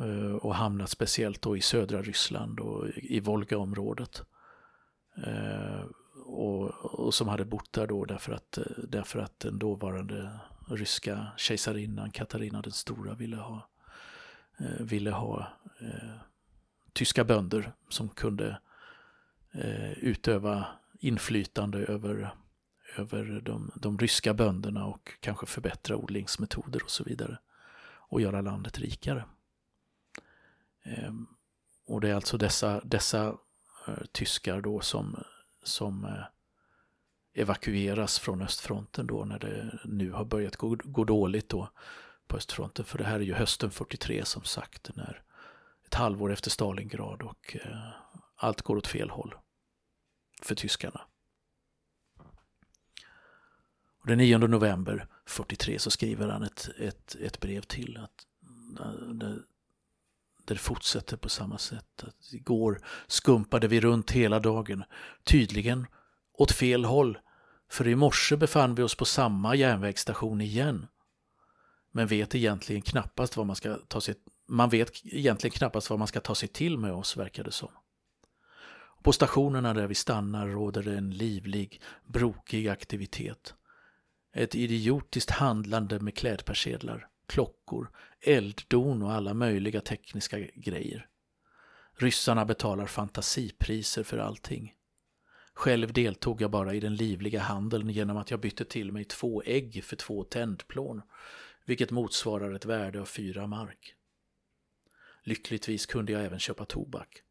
eh, 0.00 0.32
och 0.32 0.54
hamnat 0.54 0.90
speciellt 0.90 1.42
då 1.42 1.56
i 1.56 1.60
södra 1.60 2.02
Ryssland 2.02 2.60
och 2.60 2.88
i 2.96 3.20
Volgaområdet. 3.20 4.22
Eh, 5.26 5.84
och, 6.24 6.70
och 6.84 7.14
som 7.14 7.28
hade 7.28 7.44
bott 7.44 7.72
där 7.72 7.86
då 7.86 8.04
därför 8.04 8.32
att, 8.32 8.58
därför 8.88 9.18
att 9.18 9.40
den 9.40 9.58
dåvarande 9.58 10.40
ryska 10.68 11.26
kejsarinnan 11.36 12.10
Katarina 12.10 12.62
den 12.62 12.72
stora 12.72 13.14
ville 13.14 13.36
ha, 13.36 13.68
eh, 14.58 14.84
ville 14.84 15.10
ha 15.10 15.46
eh, 15.80 16.20
tyska 16.92 17.24
bönder 17.24 17.72
som 17.88 18.08
kunde 18.08 18.60
eh, 19.52 19.92
utöva 19.92 20.66
inflytande 21.00 21.78
över 21.78 22.34
över 22.96 23.40
de, 23.44 23.70
de 23.74 23.98
ryska 23.98 24.34
bönderna 24.34 24.86
och 24.86 25.12
kanske 25.20 25.46
förbättra 25.46 25.96
odlingsmetoder 25.96 26.82
och 26.82 26.90
så 26.90 27.04
vidare 27.04 27.38
och 28.10 28.20
göra 28.20 28.40
landet 28.40 28.78
rikare. 28.78 29.24
Ehm, 30.82 31.26
och 31.86 32.00
det 32.00 32.10
är 32.10 32.14
alltså 32.14 32.38
dessa, 32.38 32.80
dessa 32.84 33.26
eh, 33.88 34.04
tyskar 34.12 34.60
då 34.60 34.80
som, 34.80 35.24
som 35.62 36.04
eh, 36.04 36.24
evakueras 37.34 38.18
från 38.18 38.42
östfronten 38.42 39.06
då 39.06 39.24
när 39.24 39.38
det 39.38 39.78
nu 39.84 40.12
har 40.12 40.24
börjat 40.24 40.56
gå, 40.56 40.76
gå 40.84 41.04
dåligt 41.04 41.48
då 41.48 41.68
på 42.26 42.36
östfronten. 42.36 42.84
För 42.84 42.98
det 42.98 43.04
här 43.04 43.16
är 43.16 43.24
ju 43.24 43.34
hösten 43.34 43.70
43 43.70 44.24
som 44.24 44.42
sagt, 44.42 44.90
när 44.96 45.22
ett 45.86 45.94
halvår 45.94 46.32
efter 46.32 46.50
Stalingrad 46.50 47.22
och 47.22 47.56
eh, 47.64 47.88
allt 48.36 48.62
går 48.62 48.76
åt 48.76 48.86
fel 48.86 49.10
håll 49.10 49.34
för 50.42 50.54
tyskarna. 50.54 51.00
Och 54.00 54.06
den 54.06 54.18
9 54.18 54.38
november 54.38 55.06
43 55.26 55.78
så 55.78 55.90
skriver 55.90 56.28
han 56.28 56.42
ett, 56.42 56.68
ett, 56.78 57.16
ett 57.20 57.40
brev 57.40 57.60
till. 57.60 57.96
Att, 57.96 58.26
eh, 58.80 58.86
eh, 58.86 59.08
där, 59.08 59.42
det 60.44 60.56
fortsätter 60.56 61.16
på 61.16 61.28
samma 61.28 61.58
sätt. 61.58 62.02
Att 62.02 62.32
igår 62.32 62.80
skumpade 63.06 63.68
vi 63.68 63.80
runt 63.80 64.10
hela 64.10 64.40
dagen, 64.40 64.84
tydligen 65.24 65.86
åt 66.32 66.52
fel 66.52 66.84
håll. 66.84 67.18
För 67.70 67.88
i 67.88 67.94
morse 67.94 68.36
befann 68.36 68.74
vi 68.74 68.82
oss 68.82 68.94
på 68.94 69.04
samma 69.04 69.54
järnvägsstation 69.54 70.40
igen. 70.40 70.86
Men 71.92 72.06
vet 72.06 72.34
egentligen 72.34 72.82
knappast 72.82 73.36
vad 73.36 73.46
man 73.46 73.56
ska 73.56 73.76
ta 73.88 74.00
sig 74.00 74.14
man 74.50 74.68
vet 74.68 75.06
egentligen 75.06 75.52
knappast 75.52 75.90
vad 75.90 75.98
man 75.98 76.08
ska 76.08 76.20
ta 76.20 76.34
sig 76.34 76.48
till 76.48 76.78
med 76.78 76.92
oss, 76.92 77.16
verkar 77.16 77.44
det 77.44 77.52
som. 77.52 77.68
På 79.02 79.12
stationerna 79.12 79.74
där 79.74 79.86
vi 79.86 79.94
stannar 79.94 80.48
råder 80.48 80.82
det 80.82 80.98
en 80.98 81.10
livlig, 81.10 81.82
brokig 82.04 82.68
aktivitet. 82.68 83.54
Ett 84.32 84.54
idiotiskt 84.54 85.30
handlande 85.30 86.00
med 86.00 86.16
klädpersedlar, 86.16 87.08
klockor, 87.26 87.90
elddon 88.20 89.02
och 89.02 89.12
alla 89.12 89.34
möjliga 89.34 89.80
tekniska 89.80 90.38
grejer. 90.54 91.08
Ryssarna 91.94 92.44
betalar 92.44 92.86
fantasipriser 92.86 94.02
för 94.02 94.18
allting. 94.18 94.74
Själv 95.54 95.92
deltog 95.92 96.40
jag 96.42 96.50
bara 96.50 96.74
i 96.74 96.80
den 96.80 96.96
livliga 96.96 97.40
handeln 97.40 97.90
genom 97.90 98.16
att 98.16 98.30
jag 98.30 98.40
bytte 98.40 98.64
till 98.64 98.92
mig 98.92 99.04
två 99.04 99.42
ägg 99.46 99.84
för 99.84 99.96
två 99.96 100.24
tändplån. 100.24 101.02
vilket 101.64 101.90
motsvarar 101.90 102.54
ett 102.54 102.64
värde 102.64 103.00
av 103.00 103.04
fyra 103.04 103.46
mark. 103.46 103.94
Lyckligtvis 105.22 105.86
kunde 105.86 106.12
jag 106.12 106.24
även 106.24 106.38
köpa 106.38 106.64
tobak. 106.64 107.22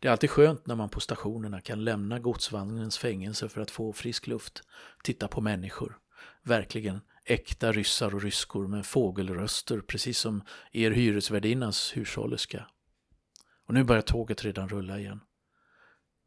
Det 0.00 0.08
är 0.08 0.12
alltid 0.12 0.30
skönt 0.30 0.66
när 0.66 0.74
man 0.74 0.88
på 0.88 1.00
stationerna 1.00 1.60
kan 1.60 1.84
lämna 1.84 2.18
godsvagnens 2.18 2.98
fängelse 2.98 3.48
för 3.48 3.60
att 3.60 3.70
få 3.70 3.92
frisk 3.92 4.26
luft, 4.26 4.62
titta 5.02 5.28
på 5.28 5.40
människor. 5.40 5.98
Verkligen 6.42 7.00
äkta 7.24 7.72
ryssar 7.72 8.14
och 8.14 8.22
ryskor 8.22 8.66
med 8.66 8.86
fågelröster, 8.86 9.80
precis 9.80 10.18
som 10.18 10.42
er 10.72 10.90
hyresvärdinnas 10.90 11.96
hushållerska. 11.96 12.66
Och 13.66 13.74
nu 13.74 13.84
börjar 13.84 14.02
tåget 14.02 14.44
redan 14.44 14.68
rulla 14.68 14.98
igen. 14.98 15.20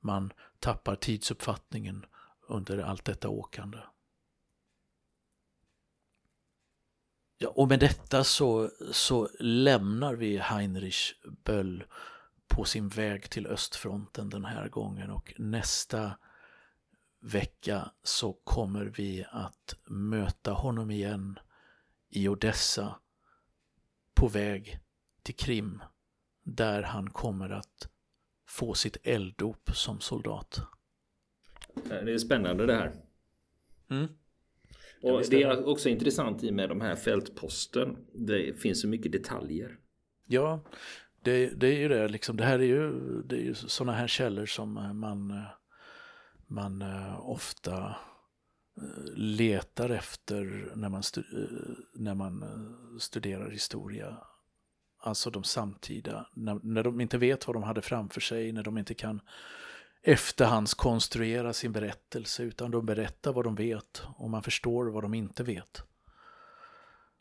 Man 0.02 0.34
tappar 0.60 0.96
tidsuppfattningen 0.96 2.06
under 2.48 2.78
allt 2.78 3.06
detta 3.06 3.30
åkande. 3.30 3.78
Ja, 7.38 7.50
och 7.50 7.68
med 7.68 7.80
detta 7.80 8.24
så, 8.24 8.70
så 8.92 9.30
lämnar 9.40 10.16
vi 10.16 10.38
Heinrich 10.38 11.14
Böll 11.44 11.84
på 12.48 12.66
sin 12.66 12.90
väg 12.90 13.30
till 13.30 13.48
östfronten 13.48 14.30
den 14.30 14.46
här 14.46 14.70
gången 14.70 15.10
och 15.10 15.34
nästa 15.38 16.18
vecka 17.22 17.92
så 18.04 18.34
kommer 18.34 18.86
vi 18.86 19.26
att 19.32 19.76
möta 19.86 20.52
honom 20.52 20.92
igen 20.92 21.40
i 22.10 22.28
Odessa 22.28 22.96
på 24.14 24.28
väg 24.28 24.80
till 25.24 25.36
Krim 25.36 25.84
där 26.44 26.82
han 26.82 27.10
kommer 27.10 27.50
att 27.50 27.90
få 28.48 28.74
sitt 28.74 28.98
elddop 29.04 29.70
som 29.74 30.00
soldat. 30.00 30.62
Det 31.74 32.14
är 32.14 32.18
spännande 32.18 32.66
det 32.66 32.76
här. 32.76 32.94
Mm. 33.90 34.08
Och 35.02 35.24
det 35.30 35.44
är 35.44 35.68
också 35.68 35.90
intressant 35.90 36.44
i 36.44 36.52
med 36.52 36.70
de 36.70 36.82
här 36.82 36.96
fältposten. 36.96 37.98
Det 38.14 38.62
finns 38.62 38.82
så 38.82 38.88
mycket 38.88 39.12
detaljer. 39.12 39.78
Ja, 40.26 40.64
det, 41.22 41.50
det 41.50 41.68
är 41.68 41.80
ju 41.80 41.88
det. 41.88 42.08
Liksom, 42.08 42.38
det 42.38 42.44
här 42.44 42.60
är 42.60 42.64
ju, 42.64 42.92
det 43.22 43.36
är 43.36 43.42
ju 43.42 43.54
sådana 43.54 43.94
här 43.94 44.08
källor 44.08 44.46
som 44.46 44.74
man, 44.74 45.44
man 46.52 46.82
eh, 46.82 47.30
ofta 47.30 47.96
eh, 48.78 49.14
letar 49.16 49.90
efter 49.90 50.72
när 50.76 50.90
man, 50.90 51.04
eh, 51.18 51.24
när 51.94 52.16
man 52.16 52.44
studerar 53.00 53.50
historia. 53.50 54.18
Alltså 55.04 55.30
de 55.30 55.44
samtida, 55.44 56.28
när, 56.34 56.60
när 56.64 56.84
de 56.84 57.02
inte 57.02 57.18
vet 57.18 57.48
vad 57.48 57.56
de 57.56 57.64
hade 57.64 57.82
framför 57.82 58.22
sig, 58.22 58.52
när 58.52 58.64
de 58.64 58.78
inte 58.78 58.94
kan 58.94 59.22
efterhandskonstruera 60.04 61.54
sin 61.54 61.72
berättelse 61.72 62.44
utan 62.44 62.72
de 62.72 62.86
berättar 62.86 63.34
vad 63.34 63.46
de 63.46 63.56
vet 63.56 64.04
och 64.18 64.30
man 64.30 64.44
förstår 64.44 64.86
vad 64.86 65.04
de 65.04 65.14
inte 65.14 65.44
vet. 65.44 65.84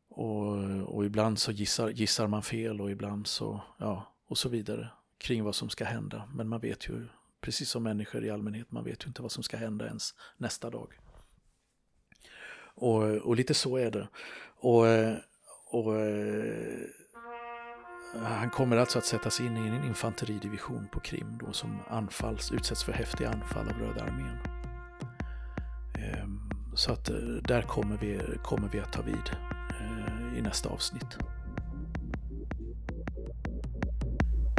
Och, 0.08 0.56
och 0.94 1.04
ibland 1.04 1.38
så 1.38 1.52
gissar, 1.52 1.88
gissar 1.88 2.26
man 2.26 2.42
fel 2.42 2.80
och 2.80 2.90
ibland 2.90 3.26
så, 3.26 3.62
ja, 3.78 4.14
och 4.26 4.38
så 4.38 4.48
vidare 4.48 4.90
kring 5.18 5.44
vad 5.44 5.54
som 5.54 5.68
ska 5.68 5.84
hända. 5.84 6.28
Men 6.34 6.48
man 6.48 6.60
vet 6.60 6.88
ju, 6.88 7.08
precis 7.40 7.70
som 7.70 7.82
människor 7.82 8.24
i 8.24 8.30
allmänhet, 8.30 8.72
man 8.72 8.84
vet 8.84 9.04
ju 9.04 9.08
inte 9.08 9.22
vad 9.22 9.32
som 9.32 9.42
ska 9.42 9.56
hända 9.56 9.86
ens 9.86 10.14
nästa 10.36 10.70
dag. 10.70 10.92
Och, 12.74 13.02
och 13.02 13.36
lite 13.36 13.54
så 13.54 13.76
är 13.76 13.90
det. 13.90 14.08
Och, 14.60 14.84
och 15.70 15.96
eh, 16.00 16.86
han 18.14 18.50
kommer 18.50 18.76
alltså 18.76 18.98
att 18.98 19.06
sättas 19.06 19.40
in 19.40 19.56
i 19.56 19.68
en 19.68 19.84
infanteridivision 19.84 20.88
på 20.92 21.00
Krim 21.00 21.38
då 21.40 21.52
som 21.52 21.78
anfalls, 21.88 22.52
utsätts 22.52 22.84
för 22.84 22.92
häftiga 22.92 23.30
anfall 23.30 23.68
av 23.68 23.78
Röda 23.78 24.02
armén. 24.02 24.38
Ehm, 25.98 26.50
så 26.74 26.92
att 26.92 27.10
eh, 27.10 27.16
där 27.44 27.62
kommer 27.62 27.98
vi, 27.98 28.20
kommer 28.42 28.68
vi 28.68 28.80
att 28.80 28.92
ta 28.92 29.02
vid 29.02 29.30
eh, 29.80 30.38
i 30.38 30.42
nästa 30.42 30.68
avsnitt. 30.68 31.18